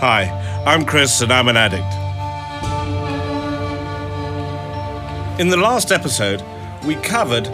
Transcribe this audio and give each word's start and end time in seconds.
Hi, 0.00 0.62
I'm 0.64 0.86
Chris 0.86 1.20
and 1.20 1.30
I'm 1.30 1.48
an 1.48 1.58
addict. 1.58 1.84
In 5.38 5.50
the 5.50 5.58
last 5.58 5.92
episode, 5.92 6.42
we 6.86 6.94
covered 6.94 7.46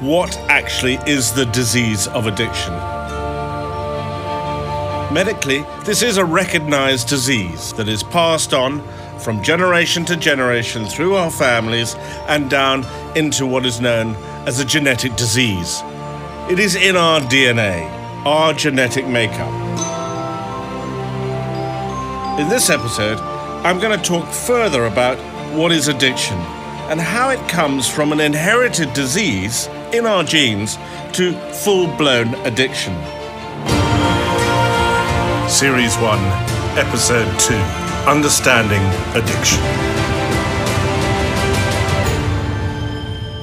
what 0.00 0.36
actually 0.48 0.94
is 1.06 1.32
the 1.32 1.46
disease 1.46 2.08
of 2.08 2.26
addiction. 2.26 2.72
Medically, 5.14 5.64
this 5.84 6.02
is 6.02 6.16
a 6.16 6.24
recognized 6.24 7.06
disease 7.06 7.72
that 7.74 7.88
is 7.88 8.02
passed 8.02 8.52
on 8.52 8.82
from 9.20 9.40
generation 9.40 10.04
to 10.06 10.16
generation 10.16 10.84
through 10.86 11.14
our 11.14 11.30
families 11.30 11.94
and 12.26 12.50
down 12.50 12.84
into 13.16 13.46
what 13.46 13.64
is 13.64 13.80
known 13.80 14.16
as 14.48 14.58
a 14.58 14.64
genetic 14.64 15.14
disease. 15.14 15.82
It 16.50 16.58
is 16.58 16.74
in 16.74 16.96
our 16.96 17.20
DNA, 17.20 17.88
our 18.26 18.52
genetic 18.52 19.06
makeup. 19.06 19.61
In 22.42 22.48
this 22.48 22.70
episode, 22.70 23.20
I'm 23.64 23.78
going 23.78 23.96
to 23.96 24.04
talk 24.04 24.26
further 24.26 24.86
about 24.86 25.16
what 25.54 25.70
is 25.70 25.86
addiction 25.86 26.36
and 26.90 27.00
how 27.00 27.30
it 27.30 27.38
comes 27.48 27.88
from 27.88 28.10
an 28.10 28.18
inherited 28.18 28.92
disease 28.94 29.68
in 29.92 30.06
our 30.06 30.24
genes 30.24 30.76
to 31.12 31.34
full 31.52 31.86
blown 31.96 32.34
addiction. 32.44 32.94
Series 35.48 35.94
1, 35.98 36.18
Episode 36.76 37.38
2 37.38 37.54
Understanding 38.10 38.82
Addiction. 39.14 39.62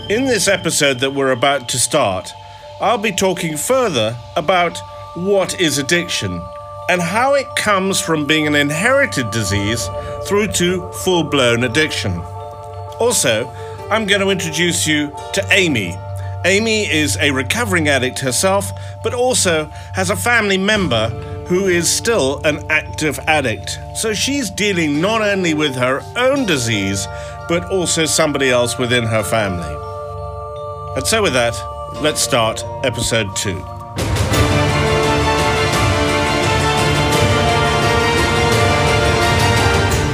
In 0.09 0.25
this 0.25 0.49
episode 0.49 0.99
that 0.99 1.13
we're 1.15 1.31
about 1.31 1.69
to 1.69 1.79
start, 1.79 2.33
I'll 2.81 2.97
be 2.97 3.13
talking 3.13 3.55
further 3.55 4.17
about 4.35 4.77
what 5.15 5.57
is 5.61 5.77
addiction 5.77 6.41
and 6.89 7.01
how 7.01 7.35
it 7.35 7.55
comes 7.55 8.01
from 8.01 8.25
being 8.25 8.47
an 8.47 8.55
inherited 8.55 9.29
disease 9.29 9.87
through 10.27 10.47
to 10.47 10.91
full 10.91 11.23
blown 11.23 11.63
addiction. 11.63 12.11
Also, 12.99 13.47
I'm 13.91 14.07
going 14.07 14.21
to 14.21 14.29
introduce 14.29 14.87
you 14.87 15.15
to 15.33 15.47
Amy. 15.51 15.95
Amy 16.45 16.89
is 16.89 17.15
a 17.17 17.31
recovering 17.31 17.87
addict 17.89 18.19
herself, 18.19 18.71
but 19.03 19.13
also 19.13 19.65
has 19.93 20.09
a 20.09 20.15
family 20.15 20.57
member 20.57 21.09
who 21.47 21.67
is 21.67 21.89
still 21.89 22.41
an 22.43 22.65
active 22.71 23.19
addict. 23.27 23.79
So 23.95 24.13
she's 24.13 24.49
dealing 24.49 24.99
not 24.99 25.21
only 25.21 25.53
with 25.53 25.75
her 25.75 26.01
own 26.15 26.45
disease, 26.45 27.07
but 27.47 27.65
also 27.65 28.05
somebody 28.05 28.49
else 28.49 28.77
within 28.79 29.03
her 29.03 29.23
family. 29.23 29.75
And 30.95 31.05
so, 31.05 31.21
with 31.21 31.33
that, 31.33 31.55
let's 32.01 32.21
start 32.21 32.63
episode 32.83 33.35
two. 33.35 33.78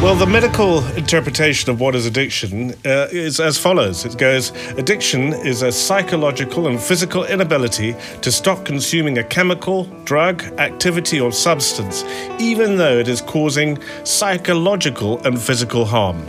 Well, 0.06 0.14
the 0.14 0.28
medical 0.28 0.86
interpretation 0.90 1.72
of 1.72 1.80
what 1.80 1.96
is 1.96 2.06
addiction 2.06 2.76
uh, 2.86 3.08
is 3.12 3.40
as 3.40 3.58
follows 3.58 4.06
it 4.06 4.20
goes, 4.20 4.52
Addiction 4.78 5.34
is 5.34 5.64
a 5.64 5.72
psychological 5.72 6.68
and 6.68 6.80
physical 6.80 7.26
inability 7.26 7.96
to 8.22 8.32
stop 8.32 8.66
consuming 8.66 9.18
a 9.18 9.24
chemical, 9.24 9.86
drug, 10.04 10.44
activity, 10.60 11.20
or 11.20 11.32
substance, 11.32 12.04
even 12.40 12.78
though 12.78 13.00
it 13.00 13.08
is 13.08 13.20
causing 13.22 13.80
psychological 14.04 15.26
and 15.26 15.42
physical 15.42 15.86
harm. 15.86 16.24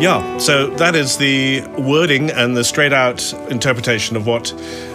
Yeah, 0.00 0.38
so 0.38 0.66
that 0.70 0.96
is 0.96 1.18
the 1.18 1.60
wording 1.78 2.32
and 2.32 2.56
the 2.56 2.64
straight 2.64 2.92
out 2.92 3.32
interpretation 3.48 4.16
of 4.16 4.26
what 4.26 4.50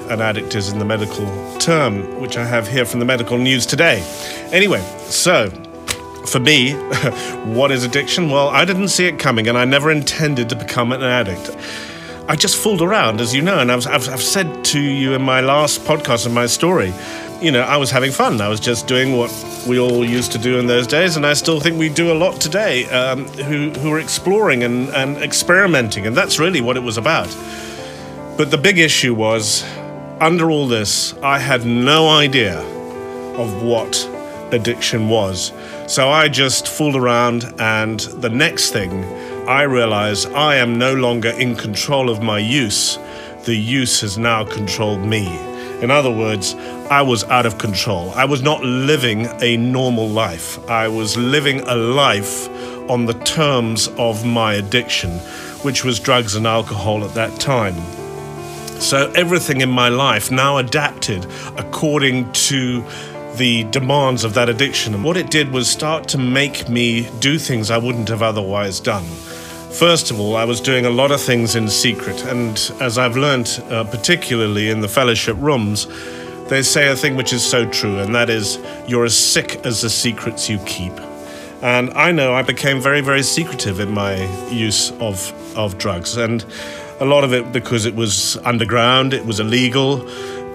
an 0.10 0.20
addict 0.20 0.54
is 0.56 0.74
in 0.74 0.80
the 0.80 0.84
medical 0.84 1.26
term, 1.58 2.20
which 2.20 2.36
I 2.36 2.44
have 2.44 2.68
here 2.68 2.84
from 2.84 3.00
the 3.00 3.06
medical 3.06 3.38
news 3.38 3.66
today. 3.66 4.04
Anyway, 4.52 4.82
so 5.08 5.50
for 6.30 6.40
me, 6.40 6.74
what 7.54 7.72
is 7.72 7.84
addiction? 7.84 8.30
Well, 8.30 8.50
I 8.50 8.64
didn't 8.66 8.90
see 8.90 9.08
it 9.08 9.20
coming 9.20 9.48
and 9.48 9.58
I 9.58 9.66
never 9.66 9.92
intended 9.92 10.50
to 10.50 10.56
become 10.56 10.92
an 10.92 11.02
addict. 11.02 11.50
I 12.28 12.36
just 12.36 12.58
fooled 12.58 12.84
around, 12.84 13.22
as 13.22 13.34
you 13.34 13.42
know, 13.42 13.58
and 13.58 13.72
I've, 13.72 13.88
I've, 13.88 14.08
I've 14.08 14.22
said 14.22 14.64
to 14.66 14.80
you 14.80 15.14
in 15.14 15.22
my 15.24 15.42
last 15.42 15.82
podcast 15.82 16.28
of 16.28 16.32
my 16.32 16.46
story, 16.46 16.94
you 17.42 17.52
know, 17.52 17.62
I 17.62 17.78
was 17.78 17.90
having 17.90 18.12
fun. 18.12 18.40
I 18.40 18.50
was 18.50 18.60
just 18.60 18.86
doing 18.86 19.18
what 19.18 19.32
we 19.68 19.80
all 19.80 20.06
used 20.06 20.32
to 20.34 20.38
do 20.38 20.60
in 20.60 20.68
those 20.68 20.86
days, 20.86 21.16
and 21.16 21.26
I 21.26 21.34
still 21.34 21.60
think 21.60 21.80
we 21.80 21.90
do 21.90 22.12
a 22.12 22.14
lot 22.14 22.40
today 22.40 22.88
um, 22.90 23.26
who, 23.30 23.72
who 23.72 23.92
are 23.92 24.00
exploring 24.00 24.64
and, 24.64 24.90
and 24.90 25.18
experimenting, 25.18 26.06
and 26.06 26.16
that's 26.16 26.38
really 26.38 26.62
what 26.62 26.78
it 26.78 26.82
was 26.82 26.98
about. 26.98 27.28
But 28.38 28.52
the 28.52 28.58
big 28.58 28.78
issue 28.78 29.16
was, 29.16 29.64
under 30.20 30.52
all 30.52 30.68
this, 30.68 31.16
I 31.24 31.40
had 31.40 31.66
no 31.66 32.10
idea 32.10 32.60
of 33.40 33.64
what 33.64 34.08
addiction 34.52 35.10
was. 35.10 35.52
So 35.88 36.10
I 36.10 36.28
just 36.28 36.68
fooled 36.68 36.96
around, 36.96 37.54
and 37.60 38.00
the 38.00 38.30
next 38.30 38.72
thing 38.72 39.04
I 39.48 39.64
realized 39.64 40.32
I 40.34 40.56
am 40.56 40.78
no 40.78 40.94
longer 40.94 41.30
in 41.30 41.56
control 41.56 42.10
of 42.10 42.22
my 42.22 42.40
use. 42.40 42.98
The 43.46 43.56
use 43.56 44.02
has 44.02 44.18
now 44.18 44.44
controlled 44.46 45.06
me. 45.06 45.28
In 45.82 45.92
other 45.92 46.12
words, 46.12 46.56
I 46.92 47.02
was 47.02 47.24
out 47.26 47.46
of 47.46 47.58
control. 47.58 48.12
I 48.12 48.26
was 48.26 48.42
not 48.42 48.64
living 48.64 49.28
a 49.42 49.56
normal 49.58 50.10
life. 50.10 50.60
I 50.70 50.88
was 50.88 51.16
living 51.16 51.62
a 51.62 51.76
life 51.76 52.50
on 52.90 53.06
the 53.06 53.14
terms 53.14 53.88
of 53.98 54.26
my 54.26 54.56
addiction, 54.56 55.12
which 55.64 55.86
was 55.86 56.00
drugs 56.00 56.36
and 56.36 56.46
alcohol 56.46 57.06
at 57.06 57.14
that 57.14 57.40
time. 57.40 57.76
So 58.80 59.12
everything 59.12 59.62
in 59.62 59.70
my 59.70 59.90
life 59.90 60.32
now 60.32 60.58
adapted 60.58 61.26
according 61.58 62.32
to 62.34 62.84
the 63.40 63.64
demands 63.72 64.26
of 64.26 64.34
that 64.34 64.50
addiction. 64.50 64.94
And 64.94 65.04
what 65.04 65.16
it 65.16 65.32
did 65.32 65.52
was 65.52 65.70
start 65.70 66.10
to 66.10 66.18
make 66.18 66.68
me 66.68 67.10
do 67.20 67.40
things 67.40 67.72
I 67.72 67.78
wouldn't 67.78 68.10
have 68.10 68.22
otherwise 68.22 68.82
done. 68.82 69.06
First 69.72 70.12
of 70.12 70.20
all, 70.20 70.36
I 70.36 70.44
was 70.44 70.60
doing 70.60 70.86
a 70.86 70.90
lot 70.90 71.10
of 71.10 71.22
things 71.22 71.56
in 71.56 71.70
secret. 71.70 72.26
And 72.26 72.58
as 72.82 72.98
I've 72.98 73.16
learned, 73.16 73.64
uh, 73.70 73.86
particularly 73.86 74.70
in 74.70 74.82
the 74.82 74.90
fellowship 74.90 75.38
rooms, 75.40 75.88
they 76.50 76.62
say 76.62 76.90
a 76.90 76.96
thing 76.98 77.16
which 77.16 77.32
is 77.32 77.44
so 77.44 77.66
true, 77.70 78.00
and 78.00 78.14
that 78.14 78.30
is, 78.30 78.60
you're 78.88 79.06
as 79.06 79.18
sick 79.18 79.66
as 79.66 79.82
the 79.82 79.90
secrets 79.90 80.50
you 80.50 80.60
keep. 80.66 80.94
And 81.62 81.92
I 81.92 82.12
know 82.12 82.34
I 82.34 82.42
became 82.42 82.82
very, 82.82 83.02
very 83.02 83.24
secretive 83.24 83.80
in 83.80 83.92
my 83.92 84.16
use 84.50 84.92
of, 85.00 85.32
of 85.58 85.78
drugs. 85.78 86.18
And 86.18 86.44
a 87.00 87.06
lot 87.06 87.24
of 87.24 87.34
it 87.34 87.54
because 87.54 87.86
it 87.86 87.96
was 87.96 88.36
underground, 88.44 89.14
it 89.14 89.26
was 89.26 89.40
illegal 89.40 90.06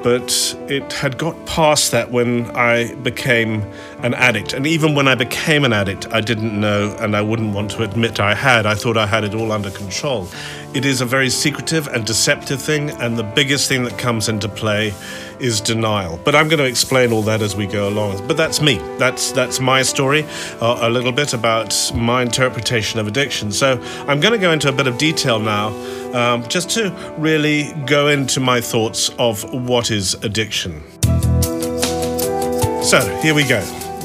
but 0.05 0.55
it 0.69 0.93
had 0.93 1.17
got 1.17 1.35
past 1.47 1.91
that 1.93 2.11
when 2.11 2.51
I 2.51 2.95
became 2.97 3.63
an 4.01 4.13
addict. 4.13 4.53
And 4.53 4.67
even 4.67 4.95
when 4.95 5.09
I 5.09 5.15
became 5.15 5.65
an 5.65 5.73
addict, 5.73 6.07
I 6.13 6.21
didn't 6.21 6.61
know 6.61 6.95
and 7.01 7.17
I 7.17 7.23
wouldn't 7.23 7.55
want 7.55 7.71
to 7.71 7.85
admit 7.85 8.21
I 8.21 8.35
had. 8.35 8.67
I 8.67 8.75
thought 8.75 8.99
I 8.99 9.07
had 9.07 9.25
it 9.25 9.35
all 9.35 9.51
under 9.51 9.71
control. 9.71 10.29
It 10.75 10.85
is 10.85 11.01
a 11.01 11.07
very 11.07 11.31
secretive 11.31 11.89
and 11.89 12.05
deceptive 12.05 12.61
thing, 12.61 12.91
and 13.01 13.17
the 13.17 13.23
biggest 13.23 13.67
thing 13.67 13.85
that 13.85 13.99
comes 13.99 14.29
into 14.29 14.47
play 14.47 14.93
is 15.41 15.61
denial. 15.61 16.21
But 16.25 16.35
I'm 16.35 16.49
going 16.49 16.59
to 16.59 16.67
explain 16.67 17.13
all 17.13 17.23
that 17.23 17.43
as 17.43 17.57
we 17.57 17.67
go 17.67 17.89
along. 17.89 18.27
But 18.27 18.37
that's 18.37 18.61
me. 18.61 18.79
That's 18.99 19.33
that's 19.33 19.61
my 19.61 19.83
story, 19.83 20.25
uh, 20.61 20.79
a 20.83 20.91
little 20.91 21.13
bit 21.13 21.33
about 21.33 21.75
my 21.95 22.23
interpretation 22.23 23.01
of 23.01 23.07
addiction. 23.07 23.53
So 23.53 23.81
I'm 24.09 24.21
going 24.21 24.33
to 24.33 24.39
go 24.39 24.53
into 24.53 24.69
a 24.69 24.73
bit 24.73 24.87
of 24.87 24.99
detail 24.99 25.39
now, 25.39 25.69
um, 26.13 26.47
just 26.49 26.71
to 26.71 26.91
really 27.19 27.73
go 27.87 28.09
into 28.09 28.41
my 28.41 28.61
thoughts 28.61 29.11
of 29.19 29.45
what 29.53 29.91
is 29.91 30.15
addiction. 30.23 30.83
So 32.83 33.01
here 33.23 33.35
we 33.35 33.45
go. 33.45 33.61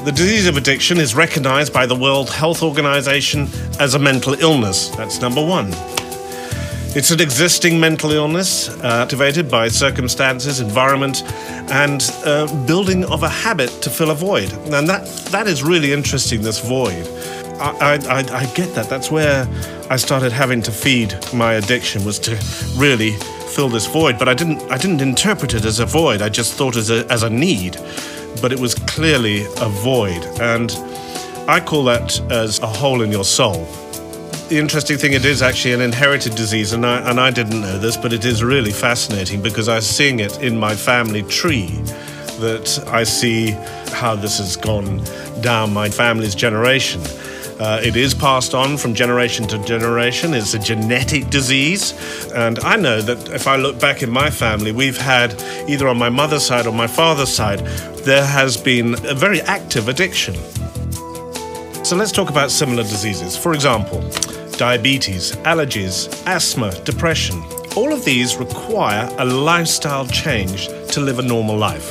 The 0.05 0.13
disease 0.13 0.47
of 0.47 0.55
addiction 0.55 0.97
is 0.97 1.13
recognized 1.13 1.73
by 1.73 1.85
the 1.85 1.95
World 1.95 2.29
Health 2.29 2.63
Organization 2.63 3.49
as 3.79 3.95
a 3.95 3.99
mental 3.99 4.33
illness. 4.35 4.87
That's 4.95 5.19
number 5.19 5.45
one. 5.45 5.73
It's 6.95 7.11
an 7.11 7.21
existing 7.21 7.79
mental 7.79 8.11
illness 8.13 8.67
uh, 8.67 9.03
activated 9.03 9.49
by 9.49 9.67
circumstances, 9.67 10.59
environment, 10.59 11.21
and 11.71 12.01
uh, 12.25 12.47
building 12.65 13.05
of 13.05 13.21
a 13.21 13.29
habit 13.29 13.69
to 13.83 13.91
fill 13.91 14.09
a 14.09 14.15
void. 14.15 14.51
And 14.73 14.89
that, 14.89 15.05
that 15.31 15.45
is 15.45 15.61
really 15.61 15.93
interesting, 15.93 16.41
this 16.41 16.59
void. 16.59 17.07
I, 17.59 17.99
I, 18.09 18.17
I 18.39 18.45
get 18.55 18.73
that. 18.73 18.89
That's 18.89 19.11
where 19.11 19.47
I 19.91 19.97
started 19.97 20.31
having 20.31 20.63
to 20.63 20.71
feed 20.71 21.15
my 21.31 21.53
addiction, 21.53 22.03
was 22.03 22.17
to 22.19 22.31
really 22.75 23.11
fill 23.53 23.69
this 23.69 23.85
void. 23.85 24.17
But 24.17 24.27
I 24.27 24.33
didn't, 24.33 24.59
I 24.71 24.77
didn't 24.77 25.01
interpret 25.01 25.53
it 25.53 25.65
as 25.65 25.79
a 25.79 25.85
void, 25.85 26.23
I 26.23 26.29
just 26.29 26.55
thought 26.55 26.75
as 26.75 26.89
a, 26.89 27.05
as 27.11 27.21
a 27.21 27.29
need. 27.29 27.77
But 28.41 28.51
it 28.51 28.59
was 28.59 28.73
clearly 28.73 29.45
a 29.61 29.69
void. 29.69 30.25
And 30.41 30.71
I 31.47 31.59
call 31.63 31.83
that 31.83 32.19
as 32.31 32.57
a 32.59 32.67
hole 32.67 33.03
in 33.03 33.11
your 33.11 33.25
soul 33.25 33.67
the 34.49 34.57
interesting 34.57 34.97
thing, 34.97 35.13
it 35.13 35.25
is 35.25 35.43
actually 35.43 35.75
an 35.75 35.81
inherited 35.81 36.33
disease, 36.33 36.73
and 36.73 36.83
I, 36.83 37.07
and 37.07 37.19
I 37.19 37.29
didn't 37.29 37.61
know 37.61 37.77
this, 37.77 37.95
but 37.95 38.11
it 38.11 38.25
is 38.25 38.43
really 38.43 38.71
fascinating 38.71 39.43
because 39.43 39.69
I'm 39.69 39.81
seeing 39.81 40.19
it 40.19 40.41
in 40.41 40.57
my 40.57 40.75
family 40.75 41.21
tree. 41.23 41.67
That 42.39 42.83
I 42.87 43.03
see 43.03 43.51
how 43.91 44.15
this 44.15 44.37
has 44.37 44.55
gone 44.55 45.03
down 45.41 45.73
my 45.73 45.89
family's 45.89 46.33
generation. 46.33 47.01
Uh, 47.59 47.81
it 47.83 47.97
is 47.97 48.13
passed 48.13 48.55
on 48.55 48.77
from 48.77 48.93
generation 48.93 49.45
to 49.49 49.61
generation. 49.65 50.33
It's 50.33 50.53
a 50.53 50.59
genetic 50.59 51.29
disease. 51.29 51.93
And 52.31 52.57
I 52.59 52.77
know 52.77 53.01
that 53.01 53.29
if 53.29 53.45
I 53.45 53.57
look 53.57 53.77
back 53.79 54.01
in 54.01 54.09
my 54.09 54.29
family, 54.29 54.71
we've 54.71 54.97
had 54.97 55.33
either 55.67 55.89
on 55.89 55.97
my 55.97 56.09
mother's 56.09 56.45
side 56.45 56.65
or 56.65 56.73
my 56.73 56.87
father's 56.87 57.33
side, 57.33 57.59
there 58.05 58.25
has 58.25 58.55
been 58.55 58.95
a 59.05 59.13
very 59.13 59.41
active 59.41 59.89
addiction. 59.89 60.35
So 61.83 61.97
let's 61.97 62.13
talk 62.13 62.29
about 62.29 62.51
similar 62.51 62.83
diseases. 62.83 63.35
For 63.35 63.53
example, 63.53 63.99
diabetes, 64.59 65.31
allergies, 65.47 66.09
asthma, 66.27 66.69
depression. 66.83 67.41
All 67.77 67.93
of 67.93 68.03
these 68.03 68.35
require 68.35 69.09
a 69.17 69.23
lifestyle 69.23 70.05
change 70.05 70.67
to 70.91 70.99
live 70.99 71.17
a 71.17 71.21
normal 71.21 71.55
life. 71.55 71.89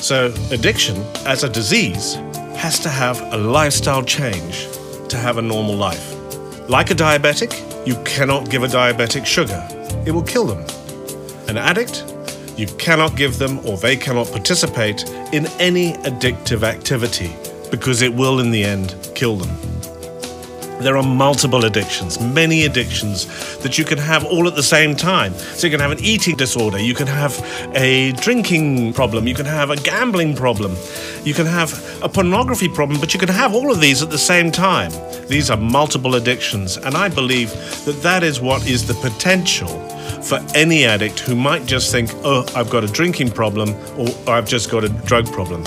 So, 0.00 0.32
addiction 0.50 0.96
as 1.26 1.44
a 1.44 1.48
disease 1.50 2.14
has 2.56 2.78
to 2.80 2.88
have 2.88 3.20
a 3.34 3.36
lifestyle 3.36 4.02
change 4.02 4.66
to 5.10 5.18
have 5.18 5.36
a 5.36 5.42
normal 5.42 5.74
life. 5.74 6.14
Like 6.70 6.90
a 6.90 6.94
diabetic, 6.94 7.52
you 7.86 8.02
cannot 8.04 8.48
give 8.48 8.62
a 8.62 8.68
diabetic 8.68 9.26
sugar, 9.26 9.62
it 10.06 10.12
will 10.12 10.22
kill 10.22 10.46
them. 10.46 10.64
An 11.48 11.58
addict, 11.58 12.02
you 12.56 12.66
cannot 12.78 13.14
give 13.14 13.36
them 13.36 13.58
or 13.66 13.76
they 13.76 13.94
cannot 13.94 14.28
participate 14.28 15.06
in 15.34 15.46
any 15.60 15.92
addictive 16.04 16.62
activity 16.62 17.36
because 17.70 18.00
it 18.00 18.14
will, 18.14 18.40
in 18.40 18.52
the 18.52 18.64
end, 18.64 18.96
kill 19.14 19.36
them. 19.36 19.77
There 20.80 20.96
are 20.96 21.02
multiple 21.02 21.64
addictions, 21.64 22.20
many 22.20 22.64
addictions 22.64 23.26
that 23.58 23.78
you 23.78 23.84
can 23.84 23.98
have 23.98 24.24
all 24.24 24.46
at 24.46 24.54
the 24.54 24.62
same 24.62 24.94
time. 24.94 25.34
So 25.34 25.66
you 25.66 25.70
can 25.72 25.80
have 25.80 25.90
an 25.90 25.98
eating 26.04 26.36
disorder, 26.36 26.78
you 26.78 26.94
can 26.94 27.08
have 27.08 27.34
a 27.74 28.12
drinking 28.12 28.92
problem, 28.92 29.26
you 29.26 29.34
can 29.34 29.46
have 29.46 29.70
a 29.70 29.76
gambling 29.76 30.36
problem, 30.36 30.76
you 31.24 31.34
can 31.34 31.46
have 31.46 31.72
a 32.02 32.08
pornography 32.08 32.68
problem, 32.68 33.00
but 33.00 33.12
you 33.12 33.18
can 33.18 33.28
have 33.28 33.54
all 33.54 33.72
of 33.72 33.80
these 33.80 34.02
at 34.02 34.10
the 34.10 34.18
same 34.18 34.52
time. 34.52 34.92
These 35.26 35.50
are 35.50 35.56
multiple 35.56 36.14
addictions, 36.14 36.76
and 36.76 36.94
I 36.94 37.08
believe 37.08 37.50
that 37.84 38.00
that 38.02 38.22
is 38.22 38.40
what 38.40 38.64
is 38.68 38.86
the 38.86 38.94
potential 38.94 39.68
for 40.22 40.40
any 40.54 40.84
addict 40.84 41.18
who 41.20 41.34
might 41.34 41.66
just 41.66 41.90
think, 41.90 42.10
oh, 42.24 42.46
I've 42.54 42.70
got 42.70 42.84
a 42.84 42.88
drinking 42.88 43.32
problem 43.32 43.74
or 43.98 44.08
I've 44.28 44.46
just 44.46 44.70
got 44.70 44.84
a 44.84 44.88
drug 44.88 45.26
problem. 45.32 45.64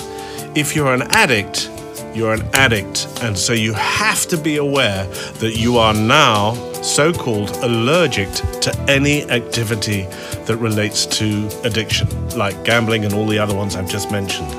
If 0.56 0.76
you're 0.76 0.94
an 0.94 1.04
addict, 1.12 1.70
you're 2.14 2.34
an 2.34 2.48
addict, 2.54 3.08
and 3.22 3.38
so 3.38 3.54
you 3.54 3.74
have 3.74 4.28
to 4.28 4.38
be 4.38 4.58
aware 4.58 5.06
that 5.40 5.58
you 5.58 5.78
are 5.78 5.94
now 5.94 6.54
so 6.82 7.14
called 7.14 7.52
allergic 7.58 8.30
to 8.62 8.86
any 8.88 9.24
activity 9.30 10.04
that 10.46 10.58
relates 10.58 11.06
to 11.06 11.50
addiction, 11.64 12.08
like 12.38 12.64
gambling 12.64 13.06
and 13.06 13.14
all 13.14 13.26
the 13.26 13.40
other 13.40 13.56
ones 13.56 13.76
I've 13.76 13.90
just 13.90 14.12
mentioned. 14.12 14.52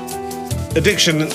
Addiction 0.75 1.29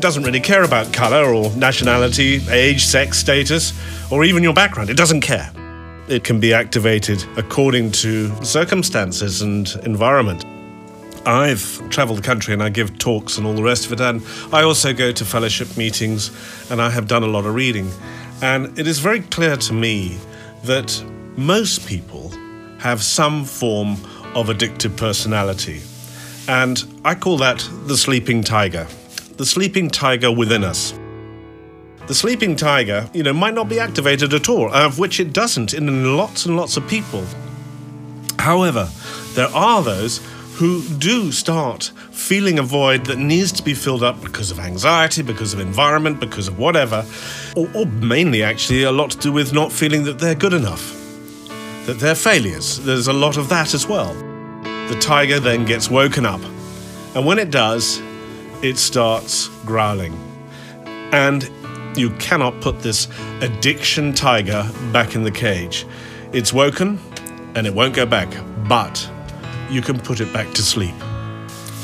doesn't 0.00 0.22
really 0.22 0.40
care 0.40 0.62
about 0.62 0.92
color 0.92 1.34
or 1.34 1.50
nationality, 1.56 2.40
age, 2.50 2.86
sex, 2.86 3.18
status, 3.18 3.72
or 4.10 4.24
even 4.24 4.42
your 4.42 4.54
background. 4.54 4.90
It 4.90 4.96
doesn't 4.96 5.20
care. 5.20 5.50
It 6.08 6.24
can 6.24 6.40
be 6.40 6.54
activated 6.54 7.22
according 7.36 7.90
to 7.92 8.44
circumstances 8.44 9.42
and 9.42 9.68
environment. 9.84 10.44
I've 11.28 11.90
traveled 11.90 12.20
the 12.20 12.22
country 12.22 12.54
and 12.54 12.62
I 12.62 12.70
give 12.70 12.96
talks 12.96 13.36
and 13.36 13.46
all 13.46 13.52
the 13.52 13.62
rest 13.62 13.84
of 13.84 13.92
it. 13.92 14.00
And 14.00 14.24
I 14.50 14.62
also 14.62 14.94
go 14.94 15.12
to 15.12 15.24
fellowship 15.26 15.76
meetings 15.76 16.30
and 16.70 16.80
I 16.80 16.88
have 16.88 17.06
done 17.06 17.22
a 17.22 17.26
lot 17.26 17.44
of 17.44 17.54
reading. 17.54 17.90
And 18.40 18.78
it 18.78 18.86
is 18.86 18.98
very 18.98 19.20
clear 19.20 19.56
to 19.56 19.74
me 19.74 20.16
that 20.64 21.04
most 21.36 21.86
people 21.86 22.30
have 22.78 23.02
some 23.02 23.44
form 23.44 23.92
of 24.34 24.46
addictive 24.46 24.96
personality. 24.96 25.82
And 26.48 26.82
I 27.04 27.14
call 27.14 27.36
that 27.38 27.68
the 27.84 27.98
sleeping 27.98 28.42
tiger, 28.42 28.86
the 29.36 29.44
sleeping 29.44 29.90
tiger 29.90 30.32
within 30.32 30.64
us. 30.64 30.98
The 32.06 32.14
sleeping 32.14 32.56
tiger, 32.56 33.06
you 33.12 33.22
know, 33.22 33.34
might 33.34 33.52
not 33.52 33.68
be 33.68 33.78
activated 33.78 34.32
at 34.32 34.48
all, 34.48 34.72
of 34.72 34.98
which 34.98 35.20
it 35.20 35.34
doesn't 35.34 35.74
in 35.74 36.16
lots 36.16 36.46
and 36.46 36.56
lots 36.56 36.78
of 36.78 36.88
people. 36.88 37.26
However, 38.38 38.88
there 39.34 39.48
are 39.48 39.82
those 39.82 40.20
who 40.58 40.82
do 40.98 41.30
start 41.30 41.92
feeling 42.10 42.58
a 42.58 42.62
void 42.64 43.06
that 43.06 43.16
needs 43.16 43.52
to 43.52 43.62
be 43.62 43.74
filled 43.74 44.02
up 44.02 44.20
because 44.20 44.50
of 44.50 44.58
anxiety, 44.58 45.22
because 45.22 45.54
of 45.54 45.60
environment, 45.60 46.18
because 46.18 46.48
of 46.48 46.58
whatever, 46.58 47.06
or, 47.54 47.70
or, 47.76 47.86
mainly 47.86 48.42
actually 48.42 48.82
a 48.82 48.90
lot 48.90 49.12
to 49.12 49.18
do 49.18 49.30
with 49.30 49.52
not 49.52 49.70
feeling 49.70 50.02
that 50.02 50.18
they're 50.18 50.34
good 50.34 50.52
enough, 50.52 50.82
that 51.86 52.00
they're 52.00 52.16
failures. 52.16 52.80
There's 52.80 53.06
a 53.06 53.12
lot 53.12 53.36
of 53.36 53.48
that 53.50 53.72
as 53.72 53.86
well. 53.86 54.12
The 54.88 54.98
tiger 55.00 55.38
then 55.38 55.64
gets 55.64 55.88
woken 55.88 56.26
up, 56.26 56.40
and 57.14 57.24
when 57.24 57.38
it 57.38 57.52
does, 57.52 58.02
it 58.60 58.78
starts 58.78 59.46
growling. 59.64 60.12
And 61.12 61.48
you 61.96 62.10
cannot 62.18 62.60
put 62.60 62.80
this 62.80 63.06
addiction 63.42 64.12
tiger 64.12 64.68
back 64.92 65.14
in 65.14 65.22
the 65.22 65.30
cage. 65.30 65.86
It's 66.32 66.52
woken 66.52 66.98
and 67.54 67.64
it 67.64 67.72
won't 67.72 67.94
go 67.94 68.06
back, 68.06 68.28
but 68.68 69.08
you 69.70 69.82
can 69.82 69.98
put 69.98 70.20
it 70.20 70.32
back 70.32 70.52
to 70.54 70.62
sleep. 70.62 70.94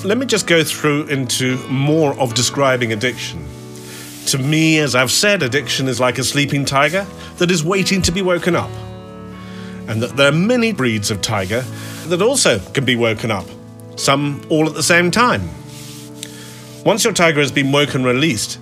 Let 0.04 0.18
me 0.18 0.26
just 0.26 0.46
go 0.46 0.62
through 0.62 1.06
into 1.06 1.56
more 1.68 2.18
of 2.18 2.34
describing 2.34 2.92
addiction. 2.92 3.44
To 4.26 4.38
me, 4.38 4.78
as 4.78 4.94
I've 4.94 5.10
said, 5.10 5.42
addiction 5.42 5.88
is 5.88 6.00
like 6.00 6.18
a 6.18 6.24
sleeping 6.24 6.64
tiger 6.64 7.06
that 7.38 7.50
is 7.50 7.64
waiting 7.64 8.02
to 8.02 8.12
be 8.12 8.22
woken 8.22 8.56
up. 8.56 8.70
And 9.88 10.02
that 10.02 10.16
there 10.16 10.28
are 10.28 10.32
many 10.32 10.72
breeds 10.72 11.10
of 11.10 11.20
tiger 11.20 11.60
that 12.06 12.22
also 12.22 12.58
can 12.72 12.84
be 12.84 12.96
woken 12.96 13.30
up, 13.30 13.46
some 13.96 14.44
all 14.48 14.66
at 14.66 14.74
the 14.74 14.82
same 14.82 15.10
time. 15.10 15.48
Once 16.84 17.04
your 17.04 17.12
tiger 17.12 17.40
has 17.40 17.52
been 17.52 17.72
woken 17.72 17.96
and 17.96 18.06
released, 18.06 18.58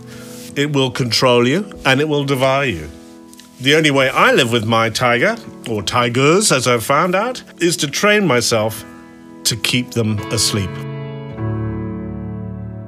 it 0.56 0.72
will 0.72 0.90
control 0.90 1.46
you 1.46 1.72
and 1.84 2.00
it 2.00 2.08
will 2.08 2.24
devour 2.24 2.64
you. 2.64 2.88
The 3.60 3.74
only 3.76 3.90
way 3.90 4.08
I 4.08 4.32
live 4.32 4.50
with 4.50 4.64
my 4.64 4.90
tiger, 4.90 5.36
or 5.70 5.82
tigers 5.82 6.50
as 6.50 6.66
I've 6.66 6.84
found 6.84 7.14
out, 7.14 7.42
is 7.60 7.76
to 7.78 7.88
train 7.88 8.26
myself 8.26 8.84
to 9.44 9.56
keep 9.56 9.90
them 9.92 10.18
asleep. 10.32 10.70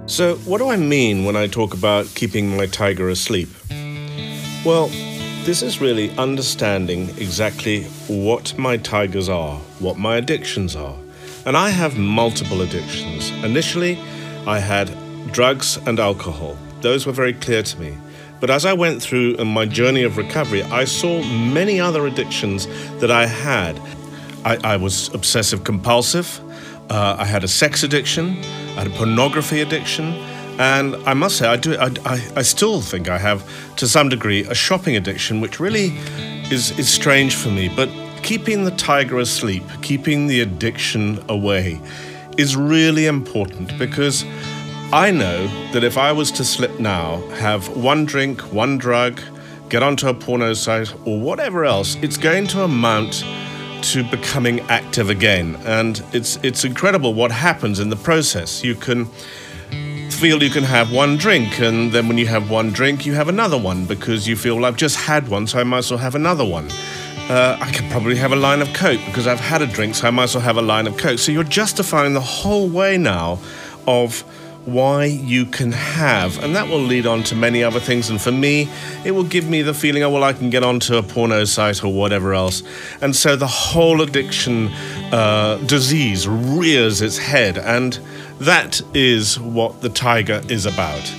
So, 0.06 0.36
what 0.44 0.58
do 0.58 0.68
I 0.68 0.76
mean 0.76 1.24
when 1.24 1.34
I 1.34 1.46
talk 1.46 1.72
about 1.72 2.06
keeping 2.14 2.56
my 2.56 2.66
tiger 2.66 3.08
asleep? 3.08 3.48
Well, 4.64 4.88
this 5.44 5.62
is 5.62 5.80
really 5.80 6.10
understanding 6.16 7.08
exactly 7.18 7.84
what 8.08 8.56
my 8.58 8.76
tigers 8.76 9.28
are, 9.28 9.56
what 9.78 9.98
my 9.98 10.16
addictions 10.16 10.76
are. 10.76 10.96
And 11.46 11.56
I 11.56 11.70
have 11.70 11.98
multiple 11.98 12.62
addictions. 12.62 13.30
Initially, 13.44 13.98
I 14.46 14.58
had 14.58 14.90
drugs 15.32 15.78
and 15.86 15.98
alcohol. 15.98 16.56
Those 16.80 17.06
were 17.06 17.12
very 17.12 17.34
clear 17.34 17.62
to 17.62 17.80
me. 17.80 17.96
But 18.40 18.50
as 18.50 18.66
I 18.66 18.74
went 18.74 19.02
through 19.02 19.36
my 19.38 19.64
journey 19.64 20.02
of 20.02 20.16
recovery, 20.16 20.62
I 20.64 20.84
saw 20.84 21.22
many 21.22 21.80
other 21.80 22.06
addictions 22.06 22.66
that 23.00 23.10
I 23.10 23.26
had. 23.26 23.80
I, 24.44 24.74
I 24.74 24.76
was 24.76 25.12
obsessive 25.14 25.64
compulsive. 25.64 26.40
Uh, 26.90 27.16
I 27.18 27.24
had 27.24 27.44
a 27.44 27.48
sex 27.48 27.82
addiction. 27.82 28.36
I 28.76 28.82
had 28.82 28.86
a 28.88 28.90
pornography 28.90 29.60
addiction. 29.60 30.12
And 30.58 30.96
I 31.06 31.14
must 31.14 31.38
say, 31.38 31.48
I 31.48 31.56
do. 31.56 31.76
I, 31.76 31.90
I, 32.04 32.32
I, 32.36 32.42
still 32.42 32.80
think 32.80 33.08
I 33.08 33.18
have, 33.18 33.44
to 33.76 33.88
some 33.88 34.08
degree, 34.08 34.44
a 34.44 34.54
shopping 34.54 34.94
addiction, 34.94 35.40
which 35.40 35.58
really 35.58 35.96
is 36.52 36.78
is 36.78 36.88
strange 36.88 37.34
for 37.34 37.48
me. 37.48 37.68
But 37.68 37.88
keeping 38.22 38.64
the 38.64 38.70
tiger 38.70 39.18
asleep, 39.18 39.64
keeping 39.82 40.28
the 40.28 40.40
addiction 40.42 41.24
away, 41.28 41.80
is 42.36 42.54
really 42.54 43.06
important 43.06 43.76
because 43.78 44.24
I 44.92 45.10
know 45.10 45.48
that 45.72 45.82
if 45.82 45.98
I 45.98 46.12
was 46.12 46.30
to 46.32 46.44
slip 46.44 46.78
now, 46.78 47.20
have 47.30 47.66
one 47.76 48.04
drink, 48.04 48.40
one 48.52 48.78
drug, 48.78 49.20
get 49.70 49.82
onto 49.82 50.06
a 50.06 50.14
porno 50.14 50.52
site, 50.54 50.94
or 51.04 51.18
whatever 51.18 51.64
else, 51.64 51.96
it's 51.96 52.16
going 52.16 52.46
to 52.48 52.62
amount 52.62 53.24
to 53.92 54.02
becoming 54.04 54.60
active 54.62 55.10
again. 55.10 55.56
And 55.64 56.02
it's 56.12 56.38
it's 56.42 56.64
incredible 56.64 57.14
what 57.14 57.30
happens 57.30 57.80
in 57.80 57.90
the 57.90 57.96
process. 57.96 58.64
You 58.64 58.74
can 58.74 59.06
feel 60.10 60.42
you 60.42 60.50
can 60.50 60.64
have 60.64 60.92
one 60.92 61.16
drink, 61.16 61.60
and 61.60 61.92
then 61.92 62.08
when 62.08 62.18
you 62.18 62.26
have 62.26 62.50
one 62.50 62.70
drink, 62.70 63.04
you 63.04 63.14
have 63.14 63.28
another 63.28 63.58
one 63.58 63.84
because 63.84 64.26
you 64.28 64.36
feel 64.36 64.64
I've 64.64 64.76
just 64.76 64.96
had 64.96 65.28
one, 65.28 65.46
so 65.46 65.58
I 65.58 65.64
might 65.64 65.78
as 65.78 65.90
well 65.90 66.00
have 66.00 66.14
another 66.14 66.44
one. 66.44 66.70
Uh, 67.28 67.58
I 67.60 67.72
could 67.72 67.90
probably 67.90 68.16
have 68.16 68.32
a 68.32 68.36
line 68.36 68.62
of 68.62 68.72
Coke 68.74 69.00
because 69.06 69.26
I've 69.26 69.40
had 69.40 69.60
a 69.62 69.66
drink, 69.66 69.94
so 69.94 70.06
I 70.06 70.10
might 70.10 70.24
as 70.24 70.34
well 70.34 70.44
have 70.44 70.56
a 70.56 70.62
line 70.62 70.86
of 70.86 70.96
Coke. 70.96 71.18
So 71.18 71.32
you're 71.32 71.42
justifying 71.42 72.14
the 72.14 72.20
whole 72.20 72.68
way 72.68 72.96
now 72.98 73.38
of 73.86 74.24
why 74.64 75.04
you 75.04 75.46
can 75.46 75.72
have. 75.72 76.42
And 76.42 76.54
that 76.56 76.68
will 76.68 76.80
lead 76.80 77.06
on 77.06 77.22
to 77.24 77.34
many 77.34 77.62
other 77.62 77.80
things. 77.80 78.10
And 78.10 78.20
for 78.20 78.32
me, 78.32 78.68
it 79.04 79.10
will 79.12 79.24
give 79.24 79.48
me 79.48 79.62
the 79.62 79.74
feeling, 79.74 80.02
oh, 80.02 80.10
well, 80.10 80.24
I 80.24 80.32
can 80.32 80.50
get 80.50 80.62
onto 80.62 80.96
a 80.96 81.02
porno 81.02 81.44
site 81.44 81.84
or 81.84 81.92
whatever 81.92 82.34
else. 82.34 82.62
And 83.00 83.14
so 83.14 83.36
the 83.36 83.46
whole 83.46 84.00
addiction 84.00 84.68
uh, 85.12 85.58
disease 85.66 86.26
rears 86.26 87.00
its 87.00 87.18
head. 87.18 87.58
And 87.58 87.98
that 88.40 88.80
is 88.94 89.38
what 89.38 89.80
the 89.80 89.88
tiger 89.88 90.40
is 90.48 90.66
about. 90.66 91.14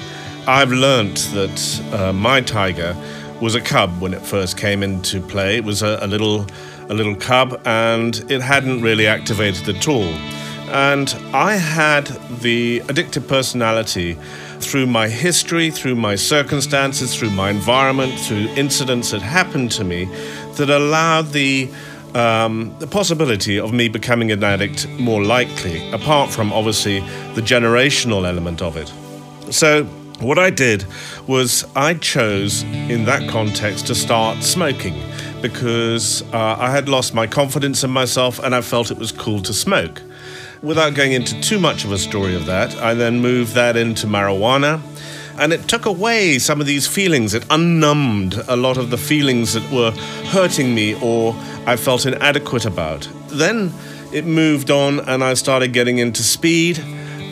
I've 0.48 0.72
learnt 0.72 1.18
that 1.34 1.82
uh, 1.94 2.14
my 2.14 2.42
tiger 2.42 2.96
was 3.42 3.56
a 3.56 3.62
cub 3.62 4.00
when 4.00 4.14
it 4.14 4.22
first 4.22 4.58
came 4.58 4.84
into 4.84 5.22
play. 5.22 5.58
It 5.58 5.64
was 5.64 5.82
a, 5.82 6.00
a 6.02 6.08
little 6.08 6.46
a 6.90 6.94
little 6.94 7.16
cub 7.16 7.60
and 7.66 8.24
it 8.30 8.42
hadn't 8.42 8.82
really 8.82 9.08
activated 9.08 9.76
at 9.76 9.88
all. 9.88 10.14
And 10.76 11.16
I 11.34 11.54
had 11.54 12.08
the 12.42 12.82
addictive 12.82 13.30
personality 13.30 14.18
through 14.60 14.88
my 14.88 15.08
history, 15.08 15.72
through 15.72 15.96
my 15.96 16.16
circumstances, 16.16 17.16
through 17.18 17.30
my 17.30 17.50
environment, 17.50 18.20
through 18.20 18.50
incidents 18.58 19.12
that 19.12 19.22
happened 19.22 19.72
to 19.72 19.86
me 19.86 20.04
that 20.56 20.70
allowed 20.70 21.32
the 21.32 21.70
um, 22.14 22.76
the 22.80 22.88
possibility 22.88 23.58
of 23.58 23.72
me 23.72 23.88
becoming 23.88 24.34
an 24.34 24.44
addict 24.44 24.90
more 25.00 25.24
likely, 25.24 25.90
apart 25.92 26.30
from 26.30 26.52
obviously 26.52 27.00
the 27.36 27.42
generational 27.42 28.28
element 28.28 28.62
of 28.62 28.76
it. 28.76 28.92
So, 29.54 29.86
what 30.20 30.38
I 30.38 30.50
did 30.50 30.86
was 31.26 31.64
I 31.74 31.94
chose 31.94 32.64
in 32.64 33.06
that 33.06 33.30
context 33.30 33.88
to 33.88 33.96
start 33.96 34.44
smoking 34.44 35.02
because 35.42 36.22
uh, 36.34 36.58
I 36.60 36.72
had 36.72 36.90
lost 36.90 37.14
my 37.14 37.28
confidence 37.28 37.86
in 37.86 37.92
myself 37.92 38.40
and 38.40 38.54
I 38.54 38.60
felt 38.60 38.92
it 38.92 38.98
was 38.98 39.14
cool 39.14 39.42
to 39.44 39.54
smoke. 39.54 40.02
Without 40.62 40.94
going 40.94 41.14
into 41.14 41.40
too 41.42 41.60
much 41.60 41.86
of 41.86 41.92
a 41.92 41.98
story 41.98 42.36
of 42.36 42.46
that, 42.46 42.76
I 42.78 42.94
then 42.94 43.20
moved 43.20 43.54
that 43.54 43.76
into 43.76 44.08
marijuana 44.08 44.82
and 45.38 45.52
it 45.52 45.68
took 45.68 45.86
away 45.86 46.40
some 46.40 46.62
of 46.62 46.68
these 46.68 46.88
feelings. 46.88 47.34
It 47.34 47.46
unnumbed 47.50 48.36
a 48.48 48.56
lot 48.56 48.78
of 48.78 48.90
the 48.90 48.98
feelings 48.98 49.54
that 49.54 49.70
were 49.72 49.92
hurting 50.30 50.74
me 50.74 50.96
or 51.02 51.36
I 51.66 51.76
felt 51.76 52.06
inadequate 52.06 52.66
about. 52.66 53.08
Then 53.28 53.74
it 54.14 54.26
moved 54.26 54.72
on, 54.72 55.02
and 55.02 55.24
I 55.24 55.34
started 55.34 55.74
getting 55.74 55.98
into 55.98 56.24
speed, 56.24 56.78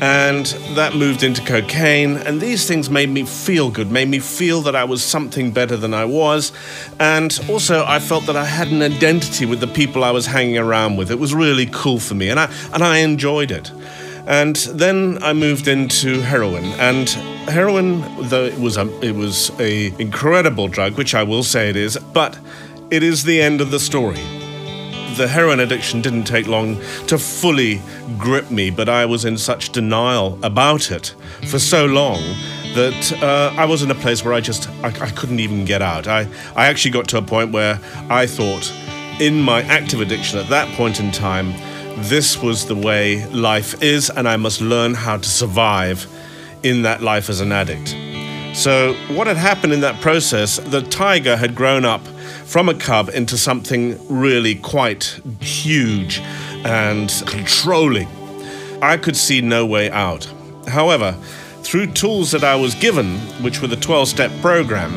and 0.01 0.45
that 0.75 0.95
moved 0.95 1.23
into 1.23 1.41
cocaine. 1.41 2.17
And 2.17 2.41
these 2.41 2.67
things 2.67 2.89
made 2.89 3.09
me 3.09 3.23
feel 3.23 3.69
good, 3.69 3.91
made 3.91 4.09
me 4.09 4.19
feel 4.19 4.61
that 4.61 4.75
I 4.75 4.83
was 4.83 5.03
something 5.03 5.51
better 5.51 5.77
than 5.77 5.93
I 5.93 6.05
was. 6.05 6.51
And 6.99 7.37
also, 7.49 7.85
I 7.85 7.99
felt 7.99 8.25
that 8.25 8.35
I 8.35 8.45
had 8.45 8.69
an 8.69 8.81
identity 8.81 9.45
with 9.45 9.59
the 9.59 9.67
people 9.67 10.03
I 10.03 10.11
was 10.11 10.25
hanging 10.25 10.57
around 10.57 10.97
with. 10.97 11.11
It 11.11 11.19
was 11.19 11.33
really 11.33 11.67
cool 11.67 11.99
for 11.99 12.15
me, 12.15 12.29
and 12.29 12.39
I, 12.39 12.51
and 12.73 12.83
I 12.83 12.97
enjoyed 12.97 13.51
it. 13.51 13.71
And 14.25 14.55
then 14.55 15.19
I 15.21 15.33
moved 15.33 15.67
into 15.67 16.21
heroin, 16.21 16.63
and 16.79 17.09
heroin, 17.49 18.01
though 18.29 18.45
it 18.45 18.57
was 18.57 18.77
a 18.77 18.87
it 19.01 19.15
was 19.15 19.51
a 19.59 19.93
incredible 19.99 20.69
drug, 20.69 20.97
which 20.97 21.13
I 21.13 21.23
will 21.23 21.43
say 21.43 21.69
it 21.69 21.75
is, 21.75 21.97
but 21.97 22.37
it 22.89 23.03
is 23.03 23.25
the 23.25 23.41
end 23.41 23.59
of 23.59 23.69
the 23.71 23.79
story. 23.79 24.42
The 25.15 25.27
heroin 25.27 25.59
addiction 25.59 26.01
didn't 26.01 26.23
take 26.23 26.47
long 26.47 26.77
to 27.07 27.17
fully 27.17 27.81
grip 28.17 28.49
me, 28.49 28.71
but 28.71 28.89
I 28.89 29.05
was 29.05 29.25
in 29.25 29.37
such 29.37 29.71
denial 29.71 30.39
about 30.43 30.89
it 30.89 31.13
for 31.49 31.59
so 31.59 31.85
long 31.85 32.19
that 32.73 33.21
uh, 33.21 33.53
I 33.55 33.65
was 33.65 33.83
in 33.83 33.91
a 33.91 33.95
place 33.95 34.25
where 34.25 34.33
I 34.33 34.41
just 34.41 34.67
I, 34.83 34.87
I 34.87 35.11
couldn't 35.11 35.39
even 35.39 35.65
get 35.65 35.83
out. 35.83 36.07
I, 36.07 36.27
I 36.55 36.65
actually 36.65 36.91
got 36.91 37.07
to 37.09 37.17
a 37.17 37.21
point 37.21 37.51
where 37.51 37.79
I 38.09 38.25
thought, 38.25 38.73
in 39.19 39.39
my 39.39 39.61
active 39.63 40.01
addiction 40.01 40.39
at 40.39 40.49
that 40.49 40.67
point 40.75 40.99
in 40.99 41.11
time, 41.11 41.53
this 42.09 42.41
was 42.41 42.65
the 42.65 42.75
way 42.75 43.25
life 43.27 43.83
is, 43.83 44.09
and 44.09 44.27
I 44.27 44.37
must 44.37 44.61
learn 44.61 44.95
how 44.95 45.17
to 45.17 45.29
survive 45.29 46.07
in 46.63 46.81
that 46.81 47.03
life 47.03 47.29
as 47.29 47.39
an 47.39 47.51
addict. 47.51 47.95
So, 48.55 48.93
what 49.15 49.27
had 49.27 49.37
happened 49.37 49.73
in 49.73 49.81
that 49.81 50.01
process, 50.01 50.57
the 50.57 50.81
tiger 50.81 51.37
had 51.37 51.53
grown 51.53 51.85
up 51.85 52.01
from 52.45 52.69
a 52.69 52.73
cub 52.73 53.09
into 53.09 53.37
something 53.37 53.97
really 54.09 54.55
quite 54.55 55.19
huge 55.39 56.19
and 56.65 57.11
controlling. 57.25 58.07
I 58.81 58.97
could 58.97 59.15
see 59.15 59.41
no 59.41 59.65
way 59.65 59.89
out. 59.89 60.31
However, 60.67 61.13
through 61.63 61.87
tools 61.87 62.31
that 62.31 62.43
I 62.43 62.55
was 62.55 62.75
given, 62.75 63.17
which 63.41 63.61
were 63.61 63.67
the 63.67 63.77
12 63.77 64.07
step 64.07 64.31
program, 64.41 64.93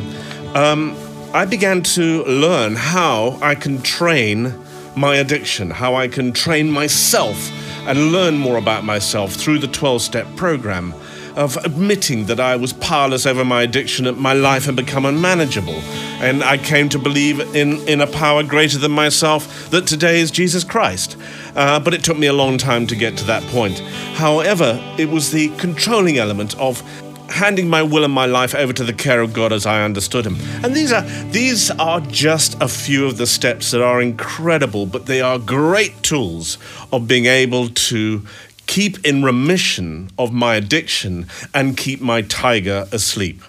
um, 0.56 0.96
I 1.32 1.44
began 1.44 1.82
to 1.82 2.24
learn 2.24 2.74
how 2.76 3.38
I 3.42 3.54
can 3.54 3.82
train 3.82 4.54
my 4.96 5.16
addiction, 5.16 5.70
how 5.70 5.94
I 5.94 6.08
can 6.08 6.32
train 6.32 6.70
myself 6.70 7.50
and 7.86 8.10
learn 8.10 8.36
more 8.38 8.56
about 8.56 8.84
myself 8.84 9.32
through 9.34 9.58
the 9.58 9.68
12 9.68 10.02
step 10.02 10.26
program 10.36 10.94
of 11.36 11.56
admitting 11.58 12.26
that 12.26 12.40
I 12.40 12.56
was 12.56 12.72
powerless 12.72 13.26
over 13.26 13.44
my 13.44 13.62
addiction 13.62 14.06
and 14.06 14.16
my 14.16 14.32
life 14.32 14.64
had 14.64 14.74
become 14.74 15.04
unmanageable. 15.04 15.80
And 16.20 16.42
I 16.42 16.56
came 16.56 16.88
to 16.88 16.98
believe 16.98 17.40
in, 17.54 17.86
in 17.86 18.00
a 18.00 18.06
power 18.06 18.42
greater 18.42 18.78
than 18.78 18.92
myself 18.92 19.70
that 19.70 19.86
today 19.86 20.20
is 20.20 20.30
Jesus 20.30 20.64
Christ. 20.64 21.16
Uh, 21.54 21.78
but 21.78 21.92
it 21.92 22.02
took 22.02 22.18
me 22.18 22.26
a 22.26 22.32
long 22.32 22.56
time 22.56 22.86
to 22.86 22.96
get 22.96 23.18
to 23.18 23.24
that 23.24 23.42
point. 23.44 23.78
However, 24.14 24.80
it 24.98 25.10
was 25.10 25.30
the 25.30 25.48
controlling 25.58 26.16
element 26.16 26.58
of 26.58 26.82
handing 27.28 27.68
my 27.68 27.82
will 27.82 28.04
and 28.04 28.12
my 28.12 28.26
life 28.26 28.54
over 28.54 28.72
to 28.72 28.84
the 28.84 28.92
care 28.92 29.20
of 29.20 29.32
God 29.32 29.52
as 29.52 29.66
I 29.66 29.84
understood 29.84 30.24
him. 30.24 30.36
And 30.64 30.74
these 30.74 30.92
are 30.92 31.02
these 31.30 31.70
are 31.72 32.00
just 32.00 32.56
a 32.62 32.68
few 32.68 33.06
of 33.06 33.16
the 33.16 33.26
steps 33.26 33.72
that 33.72 33.82
are 33.82 34.00
incredible, 34.00 34.86
but 34.86 35.06
they 35.06 35.20
are 35.20 35.38
great 35.38 36.02
tools 36.02 36.58
of 36.92 37.08
being 37.08 37.26
able 37.26 37.68
to 37.68 38.22
keep 38.66 39.04
in 39.04 39.22
remission 39.22 40.10
of 40.18 40.32
my 40.32 40.56
addiction 40.56 41.26
and 41.54 41.76
keep 41.76 42.00
my 42.00 42.22
tiger 42.22 42.86
asleep. 42.92 43.40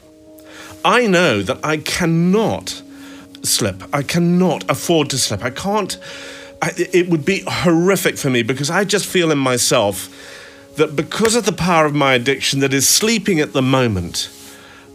I 0.85 1.07
know 1.07 1.41
that 1.41 1.59
I 1.63 1.77
cannot 1.77 2.81
slip. 3.43 3.83
I 3.93 4.03
cannot 4.03 4.69
afford 4.69 5.09
to 5.11 5.17
slip. 5.17 5.43
I 5.43 5.49
can't 5.49 5.97
I, 6.61 6.71
it 6.75 7.09
would 7.09 7.25
be 7.25 7.43
horrific 7.47 8.17
for 8.17 8.29
me 8.29 8.43
because 8.43 8.69
I 8.69 8.83
just 8.83 9.05
feel 9.05 9.31
in 9.31 9.37
myself 9.37 10.09
that 10.77 10.95
because 10.95 11.35
of 11.35 11.45
the 11.45 11.51
power 11.51 11.85
of 11.85 11.93
my 11.93 12.13
addiction 12.13 12.59
that 12.61 12.73
is 12.73 12.87
sleeping 12.87 13.39
at 13.39 13.53
the 13.53 13.61
moment, 13.61 14.29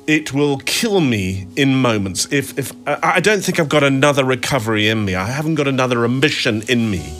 it 0.07 0.33
will 0.33 0.59
kill 0.59 1.01
me 1.01 1.47
in 1.57 1.75
moments. 1.75 2.27
If, 2.33 2.59
if 2.59 2.73
I 2.87 3.21
don't 3.21 3.43
think 3.43 3.61
I've 3.61 3.69
got 3.69 3.85
another 3.85 4.25
recovery 4.25 4.89
in 4.89 5.05
me, 5.05 5.15
I 5.15 5.27
haven't 5.27 5.55
got 5.55 5.69
another 5.69 5.99
remission 5.99 6.63
in 6.69 6.91
me. 6.91 7.13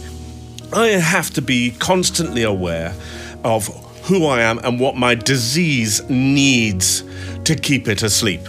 I 0.75 0.89
have 0.89 1.31
to 1.35 1.43
be 1.43 1.73
constantly 1.73 2.43
aware 2.43 2.95
of 3.45 3.67
who 4.05 4.27
I 4.27 4.41
am 4.41 4.59
and 4.59 4.81
what 4.81 4.97
my 4.97 5.15
disease 5.15 6.03
needs 6.09 7.05
to 7.45 7.55
keep 7.55 7.89
it 7.89 8.03
asleep. 8.03 8.41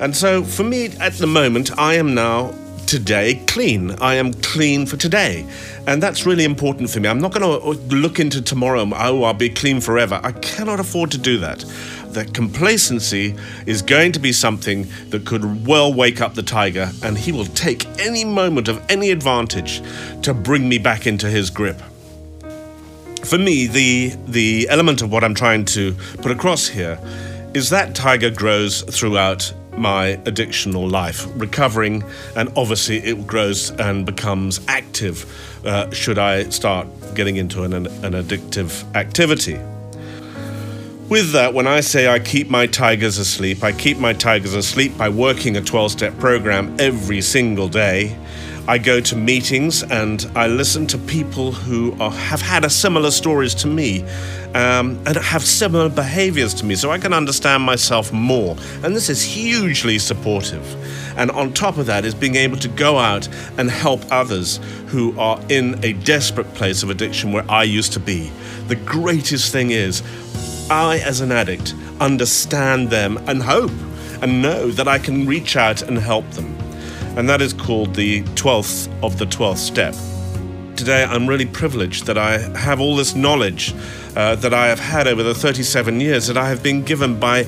And 0.00 0.16
so, 0.16 0.42
for 0.42 0.64
me 0.64 0.86
at 0.98 1.14
the 1.14 1.26
moment, 1.26 1.76
I 1.78 1.94
am 1.94 2.14
now 2.14 2.54
today 2.86 3.40
clean. 3.46 3.92
I 4.00 4.14
am 4.14 4.32
clean 4.34 4.84
for 4.84 4.96
today. 4.96 5.46
And 5.86 6.02
that's 6.02 6.26
really 6.26 6.44
important 6.44 6.90
for 6.90 6.98
me. 6.98 7.08
I'm 7.08 7.20
not 7.20 7.32
going 7.32 7.42
to 7.42 7.64
uh, 7.64 7.96
look 7.96 8.18
into 8.18 8.42
tomorrow, 8.42 8.80
oh, 8.92 9.22
I'll 9.22 9.32
be 9.32 9.48
clean 9.48 9.80
forever. 9.80 10.20
I 10.24 10.32
cannot 10.32 10.80
afford 10.80 11.12
to 11.12 11.18
do 11.18 11.38
that. 11.38 11.64
That 12.12 12.34
complacency 12.34 13.36
is 13.66 13.82
going 13.82 14.12
to 14.12 14.18
be 14.18 14.32
something 14.32 14.88
that 15.10 15.24
could 15.24 15.66
well 15.66 15.92
wake 15.92 16.20
up 16.20 16.34
the 16.34 16.42
tiger, 16.42 16.90
and 17.02 17.16
he 17.16 17.32
will 17.32 17.46
take 17.46 17.86
any 17.98 18.24
moment 18.24 18.68
of 18.68 18.82
any 18.90 19.10
advantage 19.10 19.82
to 20.22 20.34
bring 20.34 20.68
me 20.68 20.78
back 20.78 21.06
into 21.06 21.28
his 21.28 21.50
grip. 21.50 21.80
For 23.24 23.38
me, 23.38 23.66
the, 23.66 24.12
the 24.26 24.68
element 24.68 25.02
of 25.02 25.12
what 25.12 25.22
I'm 25.22 25.34
trying 25.34 25.64
to 25.66 25.94
put 26.22 26.32
across 26.32 26.66
here 26.66 26.98
is 27.54 27.70
that 27.70 27.94
tiger 27.94 28.30
grows 28.30 28.82
throughout 28.82 29.52
my 29.76 30.16
addictional 30.24 30.90
life, 30.90 31.26
recovering, 31.36 32.02
and 32.36 32.50
obviously 32.56 32.98
it 32.98 33.26
grows 33.26 33.70
and 33.72 34.04
becomes 34.04 34.60
active 34.68 35.26
uh, 35.64 35.90
should 35.90 36.18
I 36.18 36.48
start 36.50 36.86
getting 37.14 37.36
into 37.36 37.62
an, 37.62 37.72
an 37.74 38.12
addictive 38.12 38.84
activity. 38.94 39.58
With 41.10 41.32
that, 41.32 41.54
when 41.54 41.66
I 41.66 41.80
say 41.80 42.06
I 42.06 42.20
keep 42.20 42.48
my 42.48 42.68
tigers 42.68 43.18
asleep, 43.18 43.64
I 43.64 43.72
keep 43.72 43.98
my 43.98 44.12
tigers 44.12 44.54
asleep 44.54 44.96
by 44.96 45.08
working 45.08 45.56
a 45.56 45.60
12 45.60 45.90
step 45.90 46.16
program 46.20 46.76
every 46.78 47.20
single 47.20 47.66
day. 47.66 48.16
I 48.68 48.78
go 48.78 49.00
to 49.00 49.16
meetings 49.16 49.82
and 49.82 50.24
I 50.36 50.46
listen 50.46 50.86
to 50.86 50.98
people 50.98 51.50
who 51.50 52.00
are, 52.00 52.12
have 52.12 52.40
had 52.40 52.70
similar 52.70 53.10
stories 53.10 53.56
to 53.56 53.66
me 53.66 54.04
um, 54.54 55.02
and 55.04 55.16
have 55.16 55.42
similar 55.44 55.88
behaviors 55.88 56.54
to 56.54 56.64
me 56.64 56.76
so 56.76 56.92
I 56.92 56.98
can 56.98 57.12
understand 57.12 57.64
myself 57.64 58.12
more. 58.12 58.56
And 58.84 58.94
this 58.94 59.08
is 59.08 59.20
hugely 59.20 59.98
supportive. 59.98 60.64
And 61.18 61.32
on 61.32 61.52
top 61.52 61.76
of 61.76 61.86
that 61.86 62.04
is 62.04 62.14
being 62.14 62.36
able 62.36 62.58
to 62.58 62.68
go 62.68 62.98
out 62.98 63.28
and 63.58 63.68
help 63.68 64.00
others 64.12 64.60
who 64.86 65.18
are 65.18 65.40
in 65.48 65.84
a 65.84 65.92
desperate 65.92 66.54
place 66.54 66.84
of 66.84 66.90
addiction 66.90 67.32
where 67.32 67.50
I 67.50 67.64
used 67.64 67.94
to 67.94 68.00
be. 68.00 68.30
The 68.68 68.76
greatest 68.76 69.50
thing 69.50 69.72
is, 69.72 70.04
I, 70.70 70.98
as 70.98 71.20
an 71.20 71.32
addict, 71.32 71.74
understand 71.98 72.90
them 72.90 73.18
and 73.26 73.42
hope 73.42 73.72
and 74.22 74.40
know 74.40 74.70
that 74.70 74.86
I 74.86 74.98
can 75.00 75.26
reach 75.26 75.56
out 75.56 75.82
and 75.82 75.98
help 75.98 76.30
them. 76.30 76.56
And 77.16 77.28
that 77.28 77.42
is 77.42 77.52
called 77.52 77.96
the 77.96 78.22
12th 78.36 78.88
of 79.02 79.18
the 79.18 79.24
12th 79.24 79.56
step. 79.56 79.94
Today, 80.76 81.02
I'm 81.02 81.26
really 81.26 81.44
privileged 81.44 82.06
that 82.06 82.16
I 82.16 82.38
have 82.56 82.80
all 82.80 82.94
this 82.94 83.16
knowledge 83.16 83.74
uh, 84.14 84.36
that 84.36 84.54
I 84.54 84.68
have 84.68 84.78
had 84.78 85.08
over 85.08 85.24
the 85.24 85.34
37 85.34 86.00
years 86.00 86.28
that 86.28 86.36
I 86.36 86.48
have 86.48 86.62
been 86.62 86.84
given 86.84 87.18
by 87.18 87.42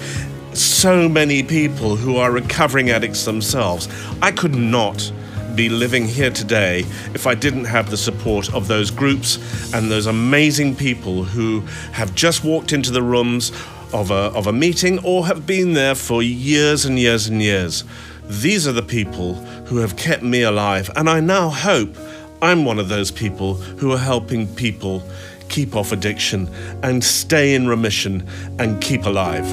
so 0.53 1.09
many 1.09 1.45
people 1.45 1.95
who 1.95 2.17
are 2.17 2.33
recovering 2.33 2.91
addicts 2.91 3.25
themselves. 3.25 3.89
I 4.21 4.33
could 4.33 4.55
not 4.55 5.13
be 5.57 5.69
living 5.69 6.07
here 6.07 6.31
today 6.31 6.81
if 7.15 7.27
I 7.27 7.35
didn't 7.35 7.65
have 7.65 7.91
the 7.91 7.97
support 7.97 8.53
of 8.55 8.69
those 8.69 8.91
groups 8.91 9.39
and 9.75 9.91
those 9.91 10.07
amazing 10.07 10.77
people 10.77 11.25
who 11.25 11.61
have 11.93 12.15
just 12.15 12.45
walked 12.45 12.73
into 12.73 12.91
the 12.91 13.03
rooms 13.03 13.51
of 13.93 14.11
a, 14.11 14.33
of 14.35 14.47
a 14.47 14.53
meeting 14.53 14.99
or 15.05 15.27
have 15.27 15.47
been 15.47 15.75
there 15.75 15.95
for 15.95 16.23
years 16.23 16.85
and 16.85 16.99
years 16.99 17.29
and 17.29 17.43
years. 17.43 17.85
These 18.25 18.67
are 18.67 18.73
the 18.73 18.83
people 18.83 19.35
who 19.67 19.79
have 19.79 19.97
kept 19.97 20.23
me 20.23 20.43
alive, 20.43 20.91
and 20.97 21.09
I 21.09 21.21
now 21.21 21.51
hope 21.51 21.97
I'm 22.41 22.65
one 22.65 22.79
of 22.79 22.89
those 22.89 23.11
people 23.11 23.55
who 23.55 23.93
are 23.93 23.99
helping 23.99 24.47
people 24.55 25.03
keep 25.49 25.77
off 25.77 25.93
addiction 25.93 26.49
and 26.83 27.05
stay 27.05 27.55
in 27.55 27.69
remission 27.69 28.27
and 28.59 28.81
keep 28.81 29.05
alive. 29.05 29.47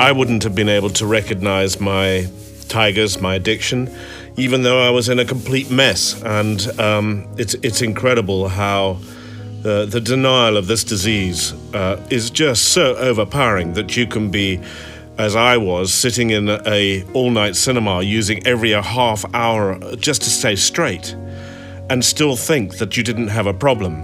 I 0.00 0.12
wouldn't 0.12 0.42
have 0.42 0.54
been 0.54 0.68
able 0.68 0.90
to 0.90 1.06
recognize 1.06 1.80
my 1.80 2.28
tigers, 2.68 3.20
my 3.20 3.34
addiction, 3.36 3.88
even 4.36 4.62
though 4.62 4.80
I 4.86 4.90
was 4.90 5.08
in 5.08 5.18
a 5.18 5.24
complete 5.24 5.70
mess. 5.70 6.22
And 6.22 6.80
um, 6.80 7.26
it's 7.38 7.54
it's 7.62 7.82
incredible 7.82 8.48
how. 8.48 8.98
Uh, 9.66 9.86
the 9.86 9.98
denial 9.98 10.58
of 10.58 10.66
this 10.66 10.84
disease 10.84 11.54
uh, 11.72 11.98
is 12.10 12.28
just 12.28 12.74
so 12.74 12.94
overpowering 12.96 13.72
that 13.72 13.96
you 13.96 14.06
can 14.06 14.30
be 14.30 14.60
as 15.16 15.36
I 15.36 15.56
was, 15.56 15.92
sitting 15.92 16.30
in 16.30 16.48
a 16.48 17.04
all-night 17.12 17.56
cinema 17.56 18.02
using 18.02 18.46
every 18.46 18.72
half 18.72 19.24
hour 19.32 19.78
just 19.96 20.22
to 20.22 20.30
stay 20.30 20.56
straight, 20.56 21.14
and 21.88 22.04
still 22.04 22.36
think 22.36 22.78
that 22.78 22.96
you 22.96 23.02
didn't 23.02 23.28
have 23.28 23.46
a 23.46 23.54
problem. 23.54 24.02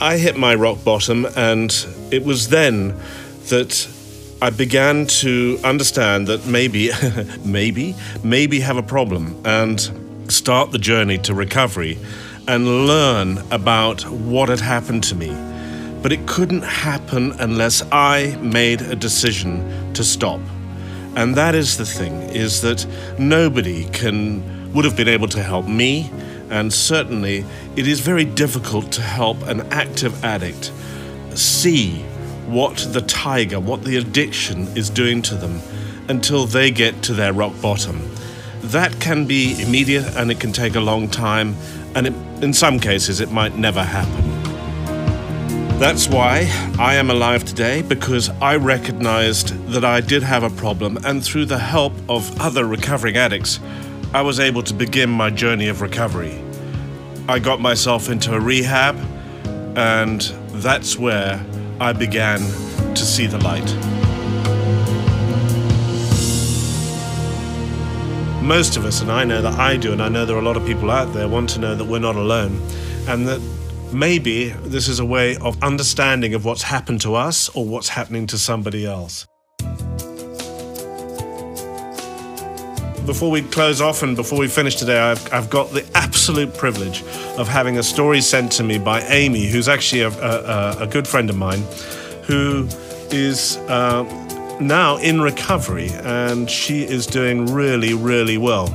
I 0.00 0.16
hit 0.16 0.36
my 0.36 0.54
rock 0.54 0.82
bottom, 0.84 1.26
and 1.36 1.70
it 2.10 2.24
was 2.24 2.48
then 2.48 2.94
that 3.48 3.88
I 4.42 4.50
began 4.50 5.06
to 5.22 5.58
understand 5.64 6.26
that 6.26 6.46
maybe, 6.46 6.90
maybe, 7.44 7.94
maybe 8.22 8.60
have 8.60 8.76
a 8.76 8.82
problem, 8.82 9.40
and 9.44 9.80
start 10.28 10.72
the 10.72 10.78
journey 10.78 11.16
to 11.18 11.32
recovery, 11.32 11.96
and 12.48 12.86
learn 12.86 13.38
about 13.50 14.02
what 14.10 14.48
had 14.48 14.60
happened 14.60 15.04
to 15.04 15.14
me 15.14 15.30
but 16.02 16.10
it 16.10 16.26
couldn't 16.26 16.62
happen 16.62 17.32
unless 17.38 17.80
I 17.92 18.36
made 18.42 18.82
a 18.82 18.96
decision 18.96 19.94
to 19.94 20.02
stop. 20.02 20.40
And 21.14 21.36
that 21.36 21.54
is 21.54 21.78
the 21.78 21.86
thing, 21.86 22.14
is 22.30 22.60
that 22.62 22.84
nobody 23.18 23.84
can 23.90 24.72
would 24.72 24.84
have 24.84 24.96
been 24.96 25.08
able 25.08 25.28
to 25.28 25.42
help 25.42 25.68
me, 25.68 26.10
and 26.50 26.72
certainly 26.72 27.44
it 27.76 27.86
is 27.86 28.00
very 28.00 28.24
difficult 28.24 28.90
to 28.92 29.02
help 29.02 29.40
an 29.42 29.60
active 29.70 30.24
addict 30.24 30.72
see 31.34 32.04
what 32.46 32.76
the 32.92 33.00
tiger, 33.02 33.60
what 33.60 33.84
the 33.84 33.96
addiction 33.96 34.66
is 34.76 34.90
doing 34.90 35.22
to 35.22 35.34
them 35.34 35.60
until 36.08 36.46
they 36.46 36.70
get 36.70 37.02
to 37.02 37.14
their 37.14 37.32
rock 37.32 37.52
bottom. 37.60 38.00
That 38.62 39.00
can 39.00 39.26
be 39.26 39.60
immediate 39.62 40.16
and 40.16 40.30
it 40.30 40.40
can 40.40 40.52
take 40.52 40.74
a 40.74 40.80
long 40.80 41.08
time, 41.08 41.56
and 41.94 42.06
it, 42.06 42.14
in 42.42 42.52
some 42.52 42.78
cases, 42.78 43.20
it 43.20 43.30
might 43.30 43.56
never 43.56 43.82
happen. 43.82 44.42
That's 45.78 46.06
why 46.06 46.48
I 46.78 46.94
am 46.94 47.10
alive 47.10 47.44
today 47.44 47.82
because 47.82 48.28
I 48.40 48.54
recognized 48.54 49.48
that 49.72 49.84
I 49.84 50.00
did 50.00 50.22
have 50.22 50.44
a 50.44 50.50
problem, 50.50 50.96
and 51.04 51.24
through 51.24 51.46
the 51.46 51.58
help 51.58 51.92
of 52.08 52.40
other 52.40 52.66
recovering 52.66 53.16
addicts, 53.16 53.58
I 54.14 54.22
was 54.22 54.38
able 54.38 54.62
to 54.62 54.74
begin 54.74 55.10
my 55.10 55.30
journey 55.30 55.68
of 55.68 55.80
recovery. 55.80 56.40
I 57.28 57.38
got 57.38 57.60
myself 57.60 58.08
into 58.10 58.32
a 58.34 58.38
rehab, 58.38 58.96
and 59.76 60.20
that's 60.52 60.96
where 60.96 61.38
I 61.80 61.92
began 61.92 62.40
to 62.94 63.04
see 63.04 63.26
the 63.26 63.38
light. 63.38 63.66
Most 68.42 68.76
of 68.76 68.84
us, 68.84 69.00
and 69.00 69.10
I 69.10 69.24
know 69.24 69.40
that 69.40 69.58
I 69.58 69.76
do, 69.76 69.92
and 69.92 70.02
I 70.02 70.08
know 70.08 70.26
there 70.26 70.36
are 70.36 70.40
a 70.40 70.44
lot 70.44 70.56
of 70.56 70.66
people 70.66 70.90
out 70.90 71.12
there, 71.12 71.28
want 71.28 71.50
to 71.50 71.60
know 71.60 71.74
that 71.74 71.84
we're 71.84 72.00
not 72.00 72.16
alone, 72.16 72.60
and 73.08 73.26
that 73.28 73.40
maybe 73.92 74.48
this 74.48 74.88
is 74.88 74.98
a 75.00 75.04
way 75.04 75.36
of 75.36 75.62
understanding 75.62 76.34
of 76.34 76.44
what's 76.44 76.62
happened 76.62 77.00
to 77.02 77.14
us 77.14 77.48
or 77.50 77.64
what's 77.64 77.88
happening 77.88 78.26
to 78.28 78.38
somebody 78.38 78.84
else. 78.84 79.26
Before 83.06 83.32
we 83.32 83.42
close 83.42 83.80
off 83.80 84.04
and 84.04 84.14
before 84.14 84.38
we 84.38 84.46
finish 84.46 84.76
today, 84.76 84.98
I've, 84.98 85.32
I've 85.32 85.50
got 85.50 85.70
the 85.70 85.84
absolute 85.94 86.56
privilege 86.56 87.02
of 87.36 87.48
having 87.48 87.78
a 87.78 87.82
story 87.82 88.20
sent 88.20 88.52
to 88.52 88.62
me 88.62 88.78
by 88.78 89.00
Amy, 89.02 89.46
who's 89.46 89.68
actually 89.68 90.02
a, 90.02 90.10
a, 90.10 90.82
a 90.82 90.86
good 90.86 91.08
friend 91.08 91.28
of 91.28 91.36
mine, 91.36 91.62
who 92.22 92.68
is 93.10 93.56
uh, 93.68 94.04
now 94.60 94.98
in 94.98 95.20
recovery 95.20 95.88
and 96.04 96.48
she 96.48 96.84
is 96.84 97.04
doing 97.06 97.46
really, 97.46 97.92
really 97.92 98.38
well 98.38 98.68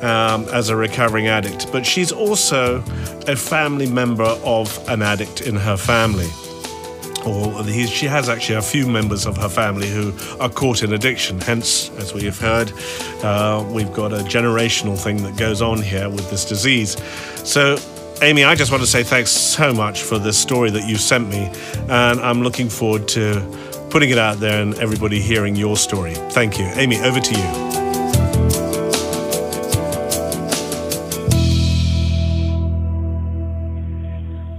um, 0.00 0.46
as 0.52 0.70
a 0.70 0.76
recovering 0.76 1.26
addict. 1.26 1.70
But 1.70 1.84
she's 1.84 2.10
also 2.10 2.78
a 3.28 3.36
family 3.36 3.86
member 3.86 4.24
of 4.44 4.82
an 4.88 5.02
addict 5.02 5.42
in 5.42 5.56
her 5.56 5.76
family. 5.76 6.28
Or 7.26 7.64
she 7.64 8.06
has 8.06 8.28
actually 8.28 8.56
a 8.56 8.62
few 8.62 8.86
members 8.86 9.26
of 9.26 9.36
her 9.36 9.48
family 9.48 9.88
who 9.88 10.12
are 10.40 10.48
caught 10.48 10.82
in 10.82 10.92
addiction. 10.92 11.40
Hence, 11.40 11.90
as 11.98 12.12
we 12.12 12.24
have 12.24 12.38
heard, 12.38 12.72
uh, 13.22 13.66
we've 13.70 13.92
got 13.92 14.12
a 14.12 14.18
generational 14.18 14.98
thing 14.98 15.22
that 15.22 15.36
goes 15.36 15.62
on 15.62 15.80
here 15.80 16.08
with 16.08 16.30
this 16.30 16.44
disease. 16.44 16.96
So, 17.44 17.78
Amy, 18.22 18.44
I 18.44 18.54
just 18.54 18.70
want 18.70 18.82
to 18.82 18.88
say 18.88 19.02
thanks 19.02 19.30
so 19.30 19.72
much 19.72 20.02
for 20.02 20.18
this 20.18 20.38
story 20.38 20.70
that 20.70 20.88
you 20.88 20.96
sent 20.96 21.28
me, 21.28 21.50
and 21.88 22.20
I'm 22.20 22.42
looking 22.42 22.68
forward 22.68 23.08
to 23.08 23.40
putting 23.90 24.10
it 24.10 24.18
out 24.18 24.38
there 24.38 24.60
and 24.60 24.74
everybody 24.74 25.20
hearing 25.20 25.56
your 25.56 25.76
story. 25.76 26.14
Thank 26.14 26.58
you. 26.58 26.64
Amy, 26.64 26.98
over 26.98 27.20
to 27.20 27.38
you. 27.38 27.83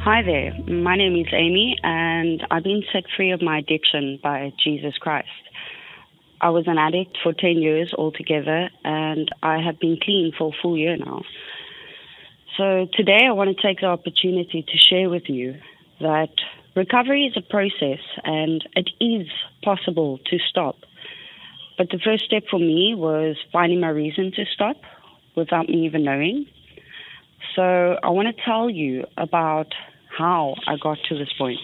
Hi 0.06 0.22
there. 0.22 0.54
My 0.68 0.96
name 0.96 1.15
is 1.15 1.34
Amy, 1.34 1.78
and 1.82 2.46
I've 2.52 2.62
been 2.62 2.84
set 2.94 3.06
free 3.18 3.32
of 3.32 3.41
my 3.41 3.58
addiction 3.58 4.20
by 4.22 4.54
Jesus 4.63 4.96
Christ. 5.00 5.28
I 6.39 6.52
was 6.52 6.65
an 6.68 6.78
addict 6.78 7.18
for 7.24 7.34
10 7.34 7.58
years 7.58 7.91
altogether, 7.98 8.70
and 8.84 9.28
I 9.41 9.58
have 9.63 9.80
been 9.80 9.98
clean 10.00 10.32
for 10.38 10.50
a 10.50 10.62
full 10.62 10.78
year 10.78 10.96
now. 10.96 11.24
So 12.56 12.86
today 12.94 13.22
I 13.28 13.32
want 13.32 13.58
to 13.58 13.60
take 13.60 13.80
the 13.80 13.88
opportunity 13.88 14.62
to 14.62 14.78
share 14.78 15.10
with 15.10 15.24
you 15.28 15.56
that 16.00 16.30
Recovery 16.76 17.26
is 17.26 17.36
a 17.36 17.41
process 17.41 18.06
and 18.24 18.63
it 18.76 18.91
is 19.02 19.28
possible 19.63 20.20
to 20.30 20.38
stop. 20.52 20.76
But 21.80 21.89
the 21.89 21.98
first 22.06 22.26
step 22.26 22.44
for 22.52 22.60
me 22.60 22.94
was 22.96 23.38
finding 23.52 23.80
my 23.80 23.89
reason 23.89 24.32
to 24.36 24.46
stop 24.54 24.78
without 25.36 25.68
me 25.68 25.88
even 25.88 26.04
knowing. 26.04 26.46
So 27.56 27.98
I 28.04 28.10
want 28.10 28.28
to 28.28 28.44
tell 28.44 28.70
you 28.70 29.06
about 29.18 29.74
how 30.17 30.56
I 30.67 30.78
got 30.78 30.97
to 31.10 31.17
this 31.17 31.32
point. 31.38 31.60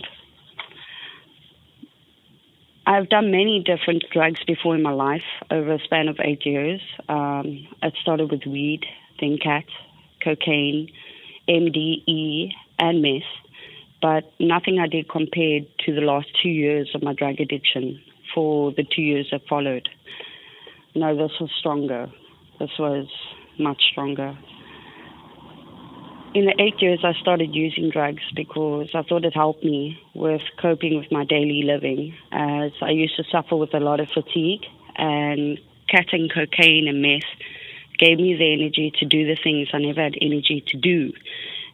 I've 2.86 3.10
done 3.10 3.32
many 3.32 3.64
different 3.64 4.04
drugs 4.12 4.40
before 4.46 4.76
in 4.76 4.82
my 4.82 4.92
life 4.92 5.24
over 5.50 5.74
a 5.74 5.80
span 5.80 6.08
of 6.08 6.18
eight 6.24 6.46
years. 6.46 6.82
Um, 7.08 7.68
it 7.82 7.94
started 8.02 8.32
with 8.32 8.42
weed, 8.46 8.82
then 9.20 9.38
cat, 9.42 9.66
cocaine, 10.24 10.90
MDE, 11.48 12.52
and 12.80 13.02
meth 13.02 13.22
but 14.02 14.32
nothing 14.40 14.80
I 14.80 14.88
did 14.88 15.10
compared 15.10 15.68
to 15.86 15.94
the 15.94 16.02
last 16.02 16.28
two 16.42 16.50
years 16.50 16.90
of 16.96 17.04
my 17.04 17.14
drug 17.14 17.40
addiction 17.40 18.02
for 18.34 18.72
the 18.72 18.84
two 18.84 19.02
years 19.02 19.28
that 19.32 19.42
followed. 19.48 19.88
No, 20.96 21.16
this 21.16 21.32
was 21.40 21.52
stronger. 21.60 22.12
This 22.60 22.72
was 22.80 23.08
much 23.60 23.82
stronger. 23.92 24.38
In 26.34 26.46
the 26.46 26.56
eight 26.62 26.82
years, 26.82 27.02
I 27.04 27.12
started 27.20 27.54
using 27.54 27.90
drugs 27.90 28.24
because 28.34 28.90
I 28.96 29.02
thought 29.02 29.26
it 29.26 29.34
helped 29.34 29.66
me 29.66 30.02
with 30.14 30.42
coping 30.62 30.98
with 30.98 31.12
my 31.12 31.26
daily 31.26 31.64
living, 31.64 32.16
as 32.32 32.72
I 32.82 32.92
used 32.92 33.18
to 33.18 33.26
suffer 33.30 33.58
with 33.58 33.74
a 33.74 33.82
lot 33.82 34.00
of 34.00 34.08
fatigue, 34.08 34.62
and 34.96 35.60
cutting 35.92 36.30
cocaine 36.34 36.88
and 36.88 37.02
meth 37.02 37.28
gave 38.00 38.18
me 38.18 38.36
the 38.38 38.54
energy 38.54 38.94
to 39.00 39.06
do 39.06 39.28
the 39.28 39.36
things 39.36 39.68
I 39.74 39.80
never 39.80 40.02
had 40.02 40.16
energy 40.22 40.64
to 40.68 40.78
do. 40.78 41.12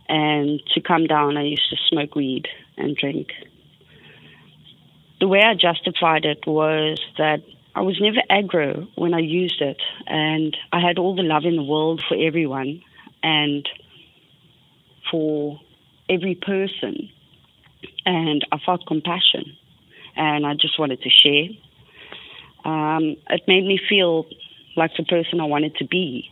And 0.09 0.59
to 0.73 0.81
come 0.81 1.05
down, 1.05 1.37
I 1.37 1.43
used 1.43 1.69
to 1.69 1.77
smoke 1.89 2.15
weed 2.15 2.47
and 2.77 2.97
drink. 2.97 3.33
The 5.19 5.27
way 5.27 5.43
I 5.43 5.53
justified 5.53 6.25
it 6.25 6.47
was 6.47 6.99
that 7.19 7.43
I 7.75 7.81
was 7.81 8.01
never 8.01 8.21
aggro 8.27 8.87
when 8.95 9.13
I 9.13 9.19
used 9.19 9.61
it, 9.61 9.83
and 10.07 10.57
I 10.73 10.79
had 10.79 10.97
all 10.97 11.15
the 11.15 11.21
love 11.21 11.45
in 11.45 11.57
the 11.57 11.63
world 11.63 12.01
for 12.09 12.17
everyone 12.19 12.81
and 13.21 13.69
for 15.11 15.59
every 16.09 16.35
person. 16.35 17.09
And 18.05 18.45
I 18.51 18.57
felt 18.65 18.85
compassion, 18.87 19.55
and 20.15 20.45
I 20.45 20.53
just 20.53 20.79
wanted 20.79 21.01
to 21.01 21.09
share. 21.09 21.49
Um, 22.63 23.17
it 23.29 23.43
made 23.47 23.65
me 23.65 23.79
feel 23.89 24.25
like 24.75 24.91
the 24.97 25.03
person 25.03 25.39
I 25.39 25.45
wanted 25.45 25.75
to 25.75 25.85
be. 25.85 26.29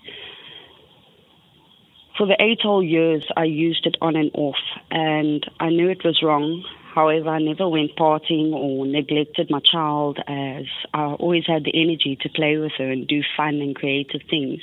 For 2.18 2.26
the 2.26 2.42
eight 2.42 2.62
whole 2.62 2.84
years, 2.84 3.26
I 3.36 3.44
used 3.44 3.86
it 3.86 3.98
on 4.02 4.16
and 4.16 4.32
off, 4.34 4.56
and 4.90 5.46
I 5.60 5.70
knew 5.70 5.90
it 5.90 6.04
was 6.06 6.24
wrong. 6.24 6.64
However, 6.94 7.28
I 7.28 7.40
never 7.40 7.68
went 7.68 7.98
partying 7.98 8.54
or 8.54 8.86
neglected 8.86 9.52
my 9.52 9.60
child, 9.60 10.20
as 10.28 10.66
I 10.94 11.04
always 11.08 11.46
had 11.46 11.66
the 11.66 11.74
energy 11.74 12.18
to 12.22 12.30
play 12.30 12.58
with 12.58 12.72
her 12.78 12.90
and 12.90 13.06
do 13.06 13.22
fun 13.36 13.56
and 13.56 13.76
creative 13.76 14.22
things. 14.30 14.62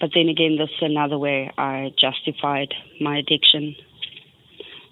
But 0.00 0.10
then 0.14 0.28
again, 0.28 0.56
this 0.58 0.70
is 0.70 0.82
another 0.82 1.18
way 1.18 1.50
I 1.56 1.92
justified 1.98 2.74
my 3.00 3.18
addiction, 3.18 3.76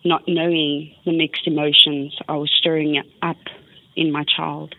not 0.04 0.22
knowing 0.26 0.94
the 1.04 1.12
mixed 1.12 1.46
emotions 1.46 2.16
I 2.28 2.36
was 2.36 2.50
stirring 2.58 3.02
up 3.22 3.36
in 3.96 4.10
my 4.12 4.24
child. 4.24 4.74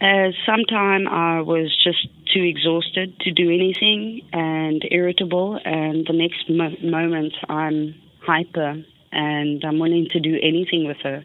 As 0.00 0.34
sometime 0.46 1.08
I 1.08 1.40
was 1.40 1.76
just 1.82 2.06
too 2.32 2.42
exhausted 2.42 3.18
to 3.20 3.32
do 3.32 3.50
anything 3.50 4.22
and 4.32 4.84
irritable, 4.90 5.58
and 5.64 6.06
the 6.06 6.12
next 6.12 6.48
mo- 6.48 6.76
moment 6.82 7.34
I'm 7.48 7.94
hyper 8.20 8.84
and 9.10 9.64
I'm 9.64 9.78
willing 9.78 10.08
to 10.12 10.20
do 10.20 10.38
anything 10.40 10.86
with 10.86 10.98
her. 10.98 11.24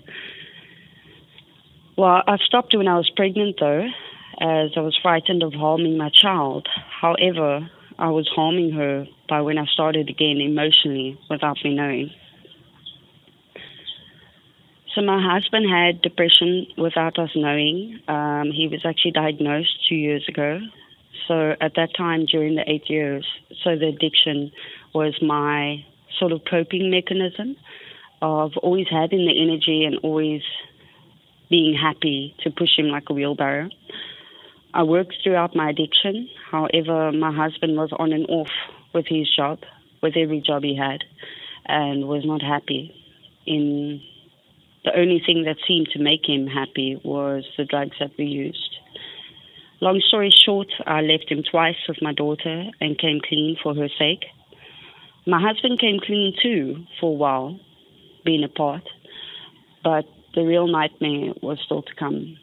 Well, 1.98 2.24
I 2.26 2.38
stopped 2.38 2.76
when 2.76 2.88
I 2.88 2.98
was 2.98 3.10
pregnant, 3.16 3.58
though, 3.60 3.88
as 4.40 4.72
I 4.76 4.82
was 4.82 4.98
frightened 5.02 5.44
of 5.44 5.54
harming 5.54 5.98
my 5.98 6.10
child. 6.10 6.68
However, 7.02 7.70
I 7.98 8.10
was 8.10 8.28
harming 8.34 8.72
her 8.72 9.06
by 9.30 9.42
when 9.42 9.58
I 9.58 9.66
started 9.66 10.10
again 10.10 10.42
emotionally 10.42 11.20
without 11.30 11.58
me 11.64 11.76
knowing. 11.76 12.12
So 14.96 15.02
my 15.02 15.22
husband 15.22 15.66
had 15.70 16.02
depression 16.02 16.68
without 16.78 17.18
us 17.18 17.32
knowing. 17.36 18.00
Um, 18.08 18.52
he 18.54 18.68
was 18.68 18.82
actually 18.86 19.12
diagnosed 19.12 19.88
two 19.90 19.96
years 19.96 20.24
ago. 20.28 20.60
So 21.28 21.56
at 21.60 21.74
that 21.76 21.96
time, 21.96 22.26
during 22.26 22.56
the 22.56 22.70
eight 22.70 22.90
years, 22.90 23.26
so 23.64 23.76
the 23.76 23.88
addiction 23.88 24.52
was 24.94 25.16
my 25.22 25.84
sort 26.20 26.32
of 26.32 26.42
coping 26.50 26.92
mechanism 26.92 27.56
of 28.22 28.52
always 28.62 28.88
having 28.90 29.26
the 29.26 29.42
energy 29.42 29.84
and 29.86 29.98
always 30.04 30.42
being 31.50 31.76
happy 31.76 32.36
to 32.44 32.52
push 32.52 32.78
him 32.78 32.88
like 32.88 33.04
a 33.10 33.14
wheelbarrow. 33.14 33.70
I 34.74 34.84
worked 34.84 35.16
throughout 35.24 35.56
my 35.56 35.70
addiction. 35.70 36.30
However, 36.50 37.12
my 37.12 37.32
husband 37.32 37.78
was 37.78 37.92
on 37.98 38.12
and 38.12 38.26
off 38.28 38.50
with 38.94 39.06
his 39.08 39.30
job, 39.36 39.60
with 40.02 40.18
every 40.18 40.42
job 40.42 40.64
he 40.64 40.76
had, 40.76 41.04
and 41.66 42.08
was 42.08 42.24
not 42.26 42.42
happy 42.42 42.94
in 43.46 44.02
the 44.86 44.98
only 44.98 45.22
thing 45.26 45.44
that 45.46 45.58
seemed 45.68 45.88
to 45.94 46.00
make 46.00 46.28
him 46.28 46.48
happy 46.48 47.00
was 47.04 47.46
the 47.58 47.66
drugs 47.66 47.96
that 48.00 48.12
we 48.18 48.26
used. 48.26 48.78
Long 49.80 50.02
story 50.06 50.30
short, 50.30 50.68
I 50.86 51.02
left 51.02 51.30
him 51.30 51.44
twice 51.50 51.76
with 51.88 52.02
my 52.02 52.14
daughter 52.14 52.66
and 52.80 52.98
came 52.98 53.20
clean 53.28 53.58
for 53.62 53.74
her 53.76 53.90
sake. 53.98 54.26
My 55.26 55.42
husband 55.42 55.80
came 55.80 56.00
clean 56.00 56.34
too 56.42 56.86
for 57.00 57.12
a 57.12 57.16
while, 57.16 57.60
being 58.26 58.44
apart, 58.44 58.84
but 59.84 60.06
the 60.36 60.44
real 60.44 60.68
nightmare 60.68 61.34
was 61.42 61.60
still 61.66 61.82
to 61.82 61.96
come. 61.96 62.38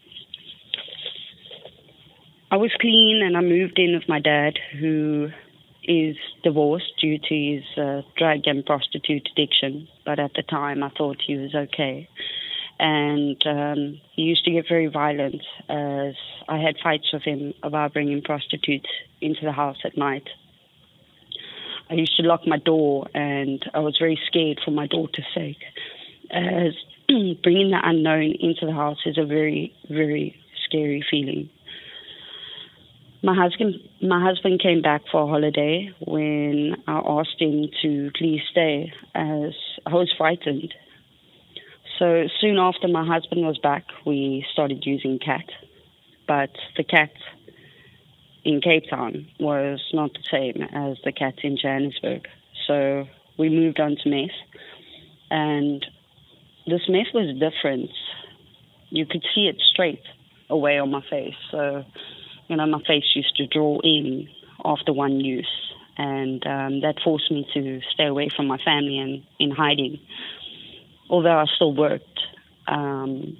I 2.53 2.57
was 2.57 2.73
clean 2.81 3.23
and 3.25 3.37
I 3.37 3.43
moved 3.43 3.79
in 3.79 3.95
with 3.95 4.09
my 4.09 4.19
dad, 4.19 4.59
who 4.81 5.29
is 5.85 6.17
divorced 6.43 6.93
due 7.01 7.19
to 7.19 7.35
his 7.35 7.63
uh, 7.79 8.03
drug 8.17 8.41
and 8.47 8.67
prostitute 8.67 9.29
addiction. 9.33 9.87
But 10.05 10.19
at 10.19 10.33
the 10.35 10.43
time, 10.43 10.83
I 10.83 10.91
thought 10.91 11.19
he 11.25 11.37
was 11.37 11.55
okay. 11.55 12.09
And 12.81 13.41
um, 13.47 14.01
he 14.17 14.23
used 14.23 14.45
to 14.47 14.51
get 14.51 14.65
very 14.69 14.89
violent 14.89 15.43
as 15.69 16.15
I 16.49 16.59
had 16.59 16.75
fights 16.83 17.13
with 17.13 17.23
him 17.23 17.55
about 17.63 17.93
bringing 17.93 18.21
prostitutes 18.21 18.89
into 19.21 19.43
the 19.45 19.53
house 19.53 19.79
at 19.85 19.97
night. 19.97 20.29
I 21.89 21.95
used 21.95 22.17
to 22.17 22.27
lock 22.27 22.47
my 22.47 22.59
door, 22.59 23.07
and 23.15 23.65
I 23.75 23.81
was 23.81 23.97
very 23.99 24.19
scared 24.27 24.61
for 24.65 24.71
my 24.71 24.87
daughter's 24.87 25.27
sake, 25.35 25.63
as 26.31 26.73
bringing 27.43 27.71
the 27.71 27.81
unknown 27.83 28.35
into 28.41 28.67
the 28.67 28.73
house 28.73 28.99
is 29.07 29.19
a 29.19 29.25
very, 29.25 29.75
very 29.89 30.37
scary 30.65 31.05
feeling. 31.11 31.51
My 33.22 33.35
husband, 33.35 33.74
my 34.00 34.22
husband 34.24 34.61
came 34.62 34.80
back 34.80 35.02
for 35.12 35.24
a 35.24 35.26
holiday 35.26 35.90
when 36.06 36.76
I 36.87 37.02
asked 37.06 37.38
him 37.38 37.68
to 37.83 38.11
please 38.16 38.40
stay, 38.50 38.92
as 39.14 39.52
I 39.85 39.92
was 39.92 40.11
frightened. 40.16 40.72
So 41.98 42.28
soon 42.40 42.59
after 42.59 42.88
my 42.88 43.06
husband 43.06 43.42
was 43.42 43.59
back, 43.59 43.85
we 44.06 44.46
started 44.50 44.85
using 44.87 45.18
cat, 45.18 45.44
but 46.26 46.48
the 46.78 46.85
cat 46.85 47.11
in 48.42 48.62
Cape 48.62 48.85
Town 48.88 49.28
was 49.38 49.80
not 49.92 50.12
the 50.14 50.24
same 50.30 50.62
as 50.62 50.96
the 51.04 51.12
cat 51.12 51.35
in 51.42 51.59
Johannesburg. 51.61 52.26
So 52.66 53.06
we 53.38 53.50
moved 53.50 53.80
on 53.80 53.96
to 54.02 54.09
meth, 54.09 54.30
and 55.30 55.85
this 56.66 56.88
meth 56.88 57.12
was 57.12 57.37
different. 57.38 57.90
You 58.88 59.04
could 59.04 59.26
see 59.35 59.42
it 59.42 59.61
straight 59.70 60.02
away 60.48 60.78
on 60.78 60.90
my 60.90 61.02
face. 61.11 61.35
So 61.50 61.85
you 62.51 62.57
know, 62.57 62.67
my 62.67 62.83
face 62.83 63.05
used 63.15 63.37
to 63.37 63.47
draw 63.47 63.79
in 63.85 64.29
after 64.65 64.93
one 64.93 65.21
use, 65.21 65.73
and 65.97 66.45
um, 66.45 66.81
that 66.81 66.97
forced 67.03 67.31
me 67.31 67.49
to 67.55 67.81
stay 67.95 68.07
away 68.07 68.29
from 68.35 68.49
my 68.49 68.59
family 68.59 68.99
and 68.99 69.23
in 69.39 69.53
hiding. 69.53 70.01
Although 71.09 71.39
I 71.39 71.45
still 71.55 71.73
worked, 71.73 72.19
um, 72.67 73.37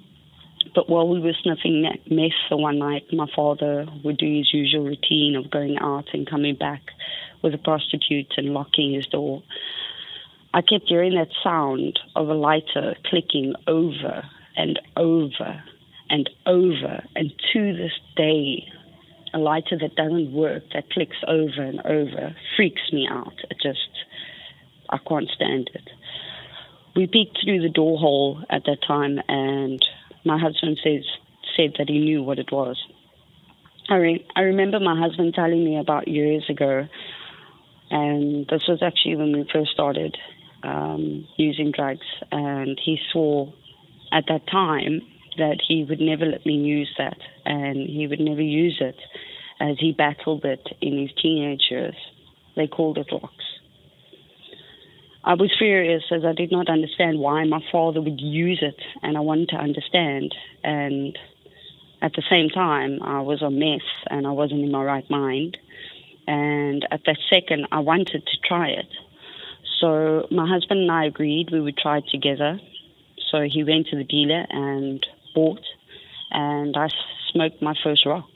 but 0.73 0.89
while 0.89 1.09
we 1.09 1.19
were 1.19 1.33
sniffing 1.43 1.89
meth 2.09 2.31
for 2.47 2.57
one 2.57 2.79
night, 2.79 3.03
my 3.11 3.27
father 3.35 3.85
would 4.01 4.17
do 4.17 4.37
his 4.37 4.53
usual 4.53 4.85
routine 4.85 5.35
of 5.35 5.51
going 5.51 5.77
out 5.77 6.05
and 6.13 6.29
coming 6.29 6.55
back 6.55 6.81
with 7.41 7.53
a 7.53 7.57
prostitute 7.57 8.31
and 8.37 8.53
locking 8.53 8.93
his 8.93 9.07
door. 9.07 9.43
I 10.53 10.61
kept 10.61 10.85
hearing 10.87 11.15
that 11.15 11.29
sound 11.43 11.99
of 12.15 12.29
a 12.29 12.33
lighter 12.33 12.95
clicking 13.09 13.55
over 13.67 14.23
and 14.55 14.79
over 14.95 15.63
and 16.09 16.29
over, 16.45 17.03
and 17.15 17.33
to 17.53 17.73
this 17.73 17.93
day, 18.15 18.67
a 19.33 19.39
lighter 19.39 19.77
that 19.79 19.95
doesn't 19.95 20.33
work, 20.33 20.63
that 20.73 20.89
clicks 20.91 21.17
over 21.27 21.61
and 21.61 21.79
over, 21.85 22.35
freaks 22.55 22.81
me 22.91 23.07
out. 23.09 23.33
It 23.49 23.57
just, 23.61 23.89
I 24.89 24.97
can't 24.97 25.29
stand 25.29 25.69
it. 25.73 25.89
We 26.95 27.07
peeked 27.07 27.39
through 27.43 27.61
the 27.61 27.69
door 27.69 27.97
hole 27.97 28.43
at 28.49 28.65
that 28.65 28.79
time, 28.85 29.19
and 29.27 29.81
my 30.25 30.37
husband 30.37 30.79
says 30.83 31.05
said 31.55 31.73
that 31.77 31.89
he 31.89 31.99
knew 31.99 32.23
what 32.23 32.39
it 32.39 32.51
was. 32.51 32.77
I 33.89 33.95
re- 33.95 34.27
I 34.35 34.41
remember 34.41 34.79
my 34.79 34.99
husband 34.99 35.33
telling 35.33 35.63
me 35.63 35.77
about 35.77 36.07
years 36.07 36.45
ago, 36.49 36.87
and 37.89 38.47
this 38.47 38.63
was 38.67 38.81
actually 38.81 39.15
when 39.15 39.33
we 39.33 39.49
first 39.51 39.71
started 39.71 40.17
um, 40.63 41.27
using 41.37 41.71
drugs, 41.71 42.05
and 42.31 42.79
he 42.83 42.99
saw 43.11 43.51
at 44.11 44.25
that 44.27 44.47
time 44.47 45.01
that 45.37 45.59
he 45.65 45.83
would 45.83 45.99
never 45.99 46.25
let 46.25 46.45
me 46.45 46.55
use 46.55 46.93
that 46.97 47.17
and 47.45 47.77
he 47.89 48.07
would 48.07 48.19
never 48.19 48.41
use 48.41 48.77
it 48.81 48.97
as 49.59 49.77
he 49.79 49.91
battled 49.91 50.43
it 50.45 50.67
in 50.81 50.97
his 50.97 51.11
teenage 51.21 51.67
years. 51.69 51.95
They 52.55 52.67
called 52.67 52.97
it 52.97 53.11
locks. 53.11 53.45
I 55.23 55.35
was 55.35 55.53
furious 55.57 56.03
as 56.11 56.25
I 56.25 56.33
did 56.33 56.51
not 56.51 56.67
understand 56.67 57.19
why 57.19 57.43
my 57.45 57.59
father 57.71 58.01
would 58.01 58.19
use 58.19 58.59
it 58.61 58.81
and 59.03 59.15
I 59.15 59.19
wanted 59.19 59.49
to 59.49 59.57
understand 59.57 60.33
and 60.63 61.17
at 62.01 62.13
the 62.13 62.23
same 62.27 62.49
time 62.49 63.03
I 63.03 63.21
was 63.21 63.43
a 63.43 63.51
mess 63.51 63.85
and 64.09 64.25
I 64.25 64.31
wasn't 64.31 64.61
in 64.63 64.71
my 64.71 64.83
right 64.83 65.07
mind 65.11 65.57
and 66.27 66.87
at 66.89 67.01
that 67.05 67.17
second 67.29 67.67
I 67.71 67.79
wanted 67.79 68.25
to 68.25 68.37
try 68.47 68.69
it. 68.69 68.87
So 69.79 70.27
my 70.31 70.47
husband 70.47 70.81
and 70.81 70.91
I 70.91 71.05
agreed 71.05 71.49
we 71.51 71.61
would 71.61 71.77
try 71.77 71.99
it 71.99 72.05
together. 72.11 72.59
So 73.31 73.41
he 73.41 73.63
went 73.63 73.87
to 73.87 73.97
the 73.97 74.03
dealer 74.03 74.45
and 74.49 75.05
bought, 75.33 75.63
and 76.31 76.75
I 76.75 76.87
smoked 77.31 77.61
my 77.61 77.73
first 77.83 78.05
rock, 78.05 78.29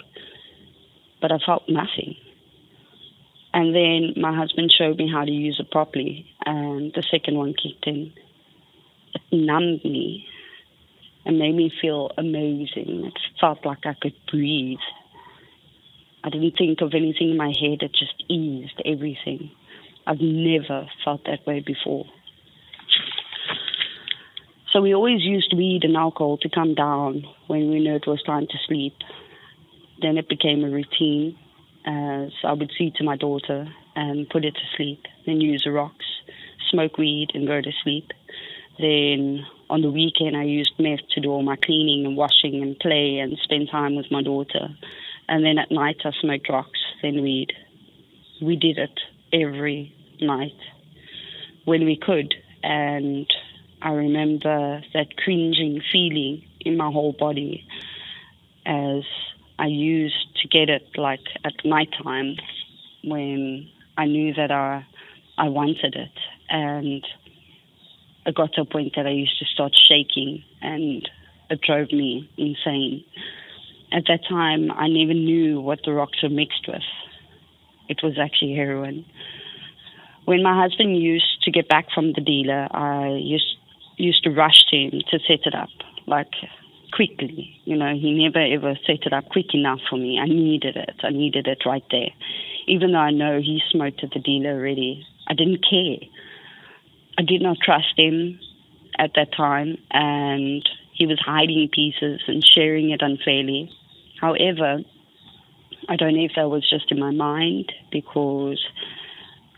but 1.22 1.32
I 1.32 1.38
felt 1.46 1.64
nothing. 1.68 2.16
And 3.54 3.74
then 3.74 4.22
my 4.22 4.36
husband 4.36 4.74
showed 4.78 4.98
me 4.98 5.10
how 5.12 5.24
to 5.24 5.32
use 5.32 5.58
it 5.60 5.72
properly, 5.72 6.28
and 6.46 6.92
the 6.94 7.04
second 7.10 7.38
one 7.38 7.54
kicked 7.54 7.88
in. 7.88 8.14
It 9.14 9.22
numbed 9.32 9.86
me 9.86 10.28
and 11.26 11.40
made 11.40 11.56
me 11.56 11.72
feel 11.82 12.12
amazing. 12.18 13.06
It 13.06 13.20
felt 13.40 13.66
like 13.66 13.86
I 13.86 13.94
could 13.94 14.16
breathe. 14.30 14.78
I 16.24 16.30
didn't 16.30 16.58
think 16.58 16.82
of 16.82 16.94
anything 16.94 17.32
in 17.32 17.38
my 17.38 17.48
head, 17.48 17.82
it 17.82 17.94
just 17.94 18.24
eased 18.28 18.82
everything. 18.86 19.52
I've 20.08 20.22
never 20.22 20.88
felt 21.04 21.24
that 21.26 21.46
way 21.48 21.62
before. 21.62 22.06
So 24.76 24.82
we 24.82 24.94
always 24.94 25.22
used 25.22 25.54
weed 25.56 25.86
and 25.86 25.96
alcohol 25.96 26.38
to 26.40 26.50
come 26.50 26.76
down 26.76 27.24
when 27.48 27.70
we 27.70 27.80
knew 27.80 27.96
it 27.96 28.08
was 28.08 28.22
time 28.24 28.46
to 28.46 28.58
sleep. 28.68 28.94
Then 30.02 30.18
it 30.18 30.28
became 30.28 30.66
a 30.66 30.70
routine 30.70 31.40
uh, 31.88 32.26
as 32.26 32.34
I 32.44 32.52
would 32.52 32.74
see 32.78 32.92
to 32.98 33.06
my 33.06 33.16
daughter 33.16 33.70
and 33.96 34.30
put 34.30 34.44
it 34.44 34.54
to 34.54 34.76
sleep, 34.76 35.04
then 35.26 35.40
use 35.40 35.62
the 35.64 35.72
rocks, 35.72 36.04
smoke 36.72 36.98
weed 36.98 37.30
and 37.34 37.48
go 37.48 37.62
to 37.62 37.72
sleep. 37.84 38.12
Then 38.78 39.46
on 39.70 39.80
the 39.80 39.90
weekend 39.90 40.36
I 40.36 40.44
used 40.44 40.74
meth 40.78 41.08
to 41.14 41.22
do 41.22 41.30
all 41.30 41.42
my 41.42 41.56
cleaning 41.56 42.06
and 42.06 42.18
washing 42.18 42.62
and 42.62 42.78
play 42.78 43.20
and 43.20 43.38
spend 43.44 43.70
time 43.72 43.96
with 43.96 44.12
my 44.12 44.24
daughter. 44.24 44.68
And 45.30 45.46
then 45.46 45.58
at 45.58 45.72
night 45.72 46.02
I 46.04 46.12
smoked 46.20 46.50
rocks, 46.50 46.80
then 47.02 47.22
weed. 47.22 47.54
We 48.42 48.58
did 48.58 48.78
it 48.78 49.00
every 49.32 49.96
night 50.20 50.60
when 51.64 51.86
we 51.86 51.96
could 51.96 52.36
and 52.62 53.26
I 53.86 53.92
remember 53.92 54.82
that 54.96 55.16
cringing 55.16 55.80
feeling 55.92 56.44
in 56.60 56.76
my 56.76 56.90
whole 56.92 57.14
body 57.14 57.68
as 58.66 59.04
I 59.60 59.68
used 59.68 60.28
to 60.42 60.48
get 60.48 60.70
it 60.72 60.88
like 60.98 61.20
at 61.44 61.54
night 61.64 61.90
time 62.04 62.36
when 63.04 63.70
I 63.96 64.06
knew 64.06 64.34
that 64.34 64.50
I 64.50 64.88
I 65.38 65.50
wanted 65.50 65.94
it 65.94 66.18
and 66.50 67.06
it 68.26 68.34
got 68.34 68.54
to 68.54 68.62
a 68.62 68.66
point 68.66 68.94
that 68.96 69.06
I 69.06 69.12
used 69.12 69.38
to 69.38 69.46
start 69.46 69.74
shaking 69.88 70.44
and 70.64 71.08
it 71.52 71.62
drove 71.62 71.92
me 71.92 72.28
insane. 72.38 73.06
At 73.92 74.06
that 74.08 74.22
time 74.28 74.72
I 74.72 74.88
never 74.88 75.14
knew 75.14 75.62
what 75.62 75.82
the 75.86 75.94
rocks 75.94 76.24
were 76.24 76.30
mixed 76.30 76.68
with. 76.68 76.82
It 77.88 78.00
was 78.02 78.18
actually 78.18 78.56
heroin. 78.56 79.06
When 80.26 80.42
my 80.42 80.60
husband 80.60 80.98
used 80.98 81.44
to 81.44 81.52
get 81.52 81.70
back 81.70 81.86
from 81.94 82.14
the 82.14 82.22
dealer, 82.22 82.68
I 82.72 83.10
used 83.22 83.55
used 83.98 84.24
to 84.24 84.32
rush 84.32 84.66
to 84.70 84.78
him 84.78 85.02
to 85.10 85.20
set 85.20 85.46
it 85.46 85.56
up, 85.56 85.70
like 86.08 86.32
quickly. 86.94 87.60
You 87.66 87.78
know, 87.78 87.94
he 87.94 88.14
never 88.14 88.40
ever 88.40 88.78
set 88.86 89.06
it 89.06 89.14
up 89.14 89.30
quick 89.30 89.54
enough 89.54 89.80
for 89.90 89.98
me. 89.98 90.20
I 90.20 90.26
needed 90.26 90.78
it. 90.78 90.96
I 91.04 91.10
needed 91.10 91.48
it 91.48 91.64
right 91.66 91.84
there. 91.92 92.10
Even 92.68 92.94
though 92.94 93.00
I 93.00 93.12
know 93.12 93.40
he 93.40 93.62
smoked 93.72 94.04
at 94.04 94.12
the 94.12 94.20
dealer 94.20 94.52
already, 94.52 95.06
I 95.28 95.34
didn't 95.34 95.66
care. 95.70 95.98
I 97.18 97.22
did 97.22 97.42
not 97.42 97.58
trust 97.64 97.94
him 97.98 98.40
at 98.98 99.12
that 99.16 99.34
time, 99.36 99.78
and 99.92 100.68
he 100.94 101.06
was 101.06 101.20
hiding 101.20 101.70
pieces 101.72 102.22
and 102.28 102.46
sharing 102.46 102.92
it 102.92 103.02
unfairly. 103.02 103.72
However, 104.20 104.80
I 105.88 105.96
don't 105.96 106.16
know 106.16 106.24
if 106.26 106.32
that 106.36 106.50
was 106.50 106.68
just 106.70 106.92
in 106.92 107.00
my 107.00 107.12
mind 107.12 107.72
because 107.92 108.60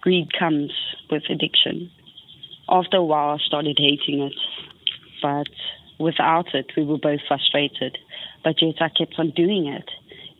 greed 0.02 0.34
comes 0.38 0.72
with 1.10 1.24
addiction. 1.30 1.92
After 2.70 2.98
a 2.98 3.04
while, 3.04 3.36
I 3.36 3.38
started 3.46 3.78
hating 3.80 4.22
it, 4.22 4.36
but 5.22 5.48
without 6.00 6.54
it, 6.54 6.72
we 6.76 6.84
were 6.84 6.98
both 6.98 7.22
frustrated. 7.28 7.98
But 8.44 8.62
yet, 8.62 8.76
I 8.82 8.90
kept 8.90 9.16
on 9.18 9.32
doing 9.32 9.68
it, 9.68 9.90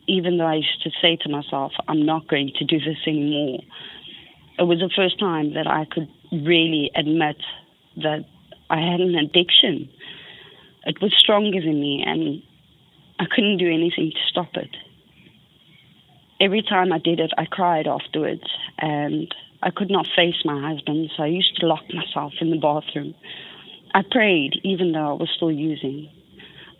even 0.06 0.38
though 0.38 0.46
I 0.46 0.56
used 0.56 0.82
to 0.84 0.90
say 1.00 1.16
to 1.22 1.28
myself, 1.28 1.72
I'm 1.88 2.04
not 2.04 2.28
going 2.28 2.52
to 2.58 2.64
do 2.64 2.78
this 2.78 2.98
anymore. 3.06 3.60
It 4.58 4.64
was 4.64 4.78
the 4.78 4.90
first 4.94 5.18
time 5.18 5.54
that 5.54 5.66
I 5.66 5.86
could 5.90 6.08
really 6.32 6.90
admit 6.94 7.36
that 7.96 8.24
I 8.68 8.80
had 8.80 9.00
an 9.00 9.14
addiction. 9.14 9.88
It 10.84 11.00
was 11.00 11.14
stronger 11.18 11.60
than 11.60 11.80
me, 11.80 12.04
and 12.06 12.42
I 13.18 13.24
couldn't 13.34 13.58
do 13.58 13.68
anything 13.68 14.10
to 14.10 14.20
stop 14.30 14.54
it 14.54 14.76
every 16.40 16.62
time 16.62 16.92
I 16.92 16.98
did 16.98 17.20
it, 17.20 17.32
I 17.36 17.46
cried 17.46 17.86
afterwards, 17.86 18.48
and 18.78 19.34
I 19.62 19.70
could 19.70 19.90
not 19.90 20.06
face 20.14 20.36
my 20.44 20.60
husband, 20.70 21.10
so 21.16 21.22
I 21.24 21.26
used 21.26 21.56
to 21.60 21.66
lock 21.66 21.82
myself 21.92 22.32
in 22.40 22.50
the 22.50 22.58
bathroom. 22.58 23.14
I 23.94 24.02
prayed, 24.08 24.60
even 24.62 24.92
though 24.92 25.10
I 25.10 25.12
was 25.12 25.30
still 25.34 25.50
using. 25.50 26.10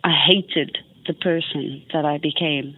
I 0.03 0.11
hated 0.27 0.77
the 1.07 1.13
person 1.13 1.83
that 1.91 2.05
I 2.05 2.17
became. 2.17 2.77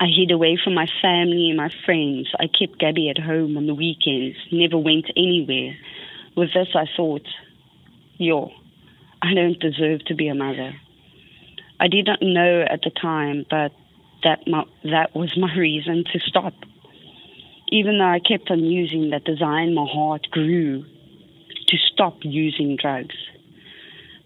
I 0.00 0.06
hid 0.06 0.30
away 0.32 0.58
from 0.62 0.74
my 0.74 0.88
family 1.00 1.48
and 1.48 1.56
my 1.56 1.70
friends. 1.86 2.28
I 2.38 2.48
kept 2.48 2.78
Gabby 2.78 3.08
at 3.08 3.18
home 3.18 3.56
on 3.56 3.66
the 3.66 3.74
weekends, 3.74 4.36
never 4.50 4.76
went 4.76 5.06
anywhere. 5.16 5.76
With 6.36 6.52
this, 6.52 6.68
I 6.74 6.86
thought, 6.96 7.26
yo, 8.18 8.50
I 9.22 9.34
don't 9.34 9.60
deserve 9.60 10.04
to 10.06 10.14
be 10.14 10.28
a 10.28 10.34
mother. 10.34 10.74
I 11.78 11.88
did 11.88 12.06
not 12.06 12.20
know 12.20 12.64
at 12.68 12.82
the 12.82 12.90
time, 12.90 13.46
but 13.48 13.72
that 14.24 14.46
my, 14.46 14.64
that 14.84 15.14
was 15.14 15.36
my 15.36 15.54
reason 15.54 16.04
to 16.12 16.20
stop. 16.20 16.54
Even 17.68 17.98
though 17.98 18.04
I 18.04 18.20
kept 18.20 18.50
on 18.50 18.60
using 18.60 19.10
that 19.10 19.24
design, 19.24 19.74
my 19.74 19.86
heart 19.90 20.28
grew 20.30 20.84
to 21.68 21.76
stop 21.92 22.18
using 22.22 22.76
drugs. 22.76 23.16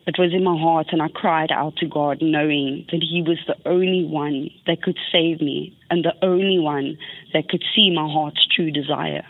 It 0.07 0.17
was 0.19 0.33
in 0.33 0.45
my 0.45 0.57
heart, 0.57 0.89
and 0.93 1.03
I 1.03 1.09
cried 1.09 1.51
out 1.51 1.77
to 1.79 1.87
God, 1.87 2.19
knowing 2.21 2.87
that 2.93 3.03
He 3.03 3.23
was 3.23 3.39
the 3.47 3.57
only 3.69 4.05
one 4.05 4.51
that 4.67 4.83
could 4.83 4.99
save 5.11 5.41
me 5.41 5.77
and 5.91 6.05
the 6.05 6.15
only 6.23 6.59
one 6.61 6.97
that 7.33 7.49
could 7.49 7.65
see 7.75 7.91
my 7.91 8.09
heart's 8.09 8.47
true 8.55 8.71
desire. 8.71 9.27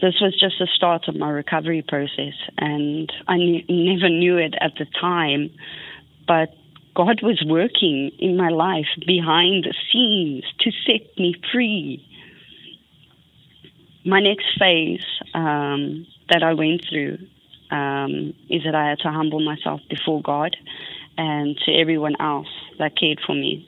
This 0.00 0.14
was 0.20 0.38
just 0.38 0.54
the 0.58 0.68
start 0.74 1.08
of 1.08 1.16
my 1.16 1.28
recovery 1.28 1.84
process, 1.86 2.34
and 2.58 3.12
I 3.26 3.36
knew, 3.36 3.62
never 3.68 4.08
knew 4.08 4.38
it 4.38 4.54
at 4.60 4.72
the 4.78 4.86
time, 5.00 5.50
but 6.26 6.54
God 6.94 7.22
was 7.22 7.42
working 7.46 8.10
in 8.18 8.36
my 8.36 8.48
life 8.48 8.88
behind 9.06 9.64
the 9.64 9.74
scenes 9.92 10.44
to 10.60 10.70
set 10.86 11.18
me 11.18 11.34
free. 11.52 12.06
My 14.04 14.20
next 14.20 14.46
phase 14.58 15.04
um, 15.34 16.06
that 16.28 16.42
I 16.42 16.54
went 16.54 16.84
through 16.88 17.18
um, 17.70 18.34
is 18.48 18.64
that 18.64 18.74
I 18.74 18.90
had 18.90 18.98
to 19.00 19.10
humble 19.10 19.40
myself 19.40 19.80
before 19.88 20.20
God 20.22 20.56
and 21.16 21.56
to 21.66 21.72
everyone 21.72 22.16
else 22.20 22.48
that 22.78 22.98
cared 22.98 23.20
for 23.24 23.34
me. 23.34 23.66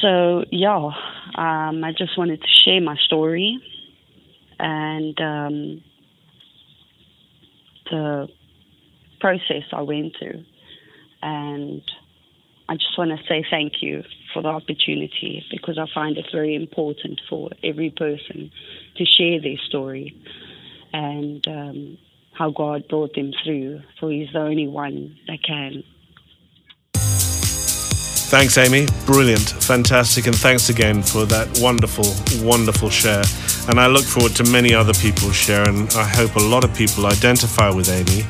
So, 0.00 0.44
yeah, 0.50 0.90
um, 1.36 1.84
I 1.84 1.92
just 1.96 2.18
wanted 2.18 2.40
to 2.40 2.48
share 2.48 2.80
my 2.80 2.96
story 2.96 3.60
and 4.58 5.20
um, 5.20 5.84
the 7.90 8.28
process 9.20 9.64
I 9.72 9.82
went 9.82 10.16
through. 10.18 10.44
And 11.22 11.82
I 12.68 12.74
just 12.74 12.96
want 12.98 13.10
to 13.10 13.18
say 13.28 13.44
thank 13.50 13.82
you 13.82 14.02
for 14.32 14.42
the 14.42 14.48
opportunity 14.48 15.44
because 15.50 15.78
I 15.78 15.86
find 15.94 16.16
it 16.16 16.26
very 16.32 16.54
important 16.54 17.20
for 17.28 17.50
every 17.62 17.90
person 17.90 18.50
to 18.96 19.04
share 19.04 19.40
their 19.40 19.58
story 19.68 20.16
and 20.92 21.46
um, 21.48 21.98
how 22.32 22.50
God 22.50 22.88
brought 22.88 23.14
them 23.14 23.32
through, 23.44 23.82
for 24.00 24.10
He's 24.10 24.32
the 24.32 24.40
only 24.40 24.68
one 24.68 25.16
that 25.26 25.42
can. 25.42 25.84
Thanks, 28.32 28.56
Amy. 28.56 28.86
Brilliant, 29.04 29.50
fantastic, 29.50 30.26
and 30.26 30.34
thanks 30.34 30.70
again 30.70 31.02
for 31.02 31.26
that 31.26 31.60
wonderful, 31.60 32.06
wonderful 32.46 32.88
share. 32.88 33.22
And 33.68 33.78
I 33.78 33.86
look 33.86 34.04
forward 34.04 34.34
to 34.36 34.44
many 34.50 34.72
other 34.74 34.94
people 34.94 35.30
share, 35.30 35.68
and 35.68 35.90
I 35.94 36.04
hope 36.04 36.36
a 36.36 36.42
lot 36.42 36.64
of 36.64 36.74
people 36.74 37.06
identify 37.06 37.68
with 37.68 37.90
Amy 37.90 38.24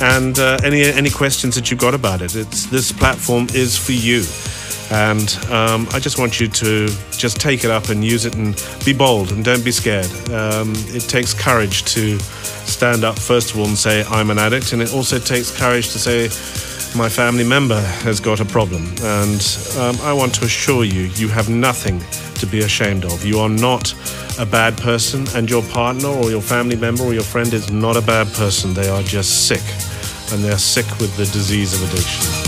and 0.00 0.38
uh, 0.38 0.58
any 0.62 0.82
any 0.84 1.10
questions 1.10 1.54
that 1.54 1.70
you've 1.70 1.80
got 1.80 1.94
about 1.94 2.22
it. 2.22 2.34
It's 2.34 2.66
this 2.66 2.92
platform 2.92 3.46
is 3.54 3.76
for 3.76 3.92
you, 3.92 4.24
and 4.90 5.28
um, 5.50 5.88
I 5.92 5.98
just 5.98 6.18
want 6.18 6.40
you 6.40 6.48
to 6.48 6.88
just 7.12 7.40
take 7.40 7.64
it 7.64 7.70
up 7.70 7.88
and 7.88 8.04
use 8.04 8.24
it 8.24 8.34
and 8.34 8.54
be 8.84 8.92
bold 8.92 9.32
and 9.32 9.44
don't 9.44 9.64
be 9.64 9.72
scared. 9.72 10.10
Um, 10.30 10.72
it 10.88 11.02
takes 11.08 11.34
courage 11.34 11.84
to 11.94 12.18
stand 12.20 13.04
up 13.04 13.18
first 13.18 13.52
of 13.52 13.58
all 13.58 13.66
and 13.66 13.76
say 13.76 14.04
I'm 14.04 14.30
an 14.30 14.38
addict, 14.38 14.72
and 14.72 14.82
it 14.82 14.92
also 14.92 15.18
takes 15.18 15.56
courage 15.56 15.90
to 15.92 15.98
say 15.98 16.28
my 16.96 17.08
family 17.08 17.44
member 17.44 17.80
has 18.02 18.20
got 18.20 18.40
a 18.40 18.44
problem, 18.44 18.84
and 19.02 19.58
um, 19.78 19.96
I 20.02 20.12
want 20.12 20.34
to 20.36 20.44
assure 20.44 20.84
you, 20.84 21.02
you 21.14 21.28
have 21.28 21.48
nothing 21.48 22.00
to 22.36 22.46
be 22.46 22.60
ashamed 22.60 23.04
of. 23.04 23.24
You 23.24 23.38
are 23.40 23.48
not 23.48 23.94
a 24.38 24.46
bad 24.46 24.76
person, 24.78 25.26
and 25.34 25.50
your 25.50 25.62
partner 25.62 26.08
or 26.08 26.30
your 26.30 26.42
family 26.42 26.76
member 26.76 27.04
or 27.04 27.14
your 27.14 27.22
friend 27.22 27.52
is 27.52 27.70
not 27.70 27.96
a 27.96 28.02
bad 28.02 28.26
person. 28.34 28.74
They 28.74 28.88
are 28.88 29.02
just 29.02 29.46
sick, 29.48 29.62
and 30.32 30.42
they're 30.42 30.58
sick 30.58 30.86
with 30.98 31.16
the 31.16 31.26
disease 31.26 31.74
of 31.74 31.88
addiction. 31.90 32.47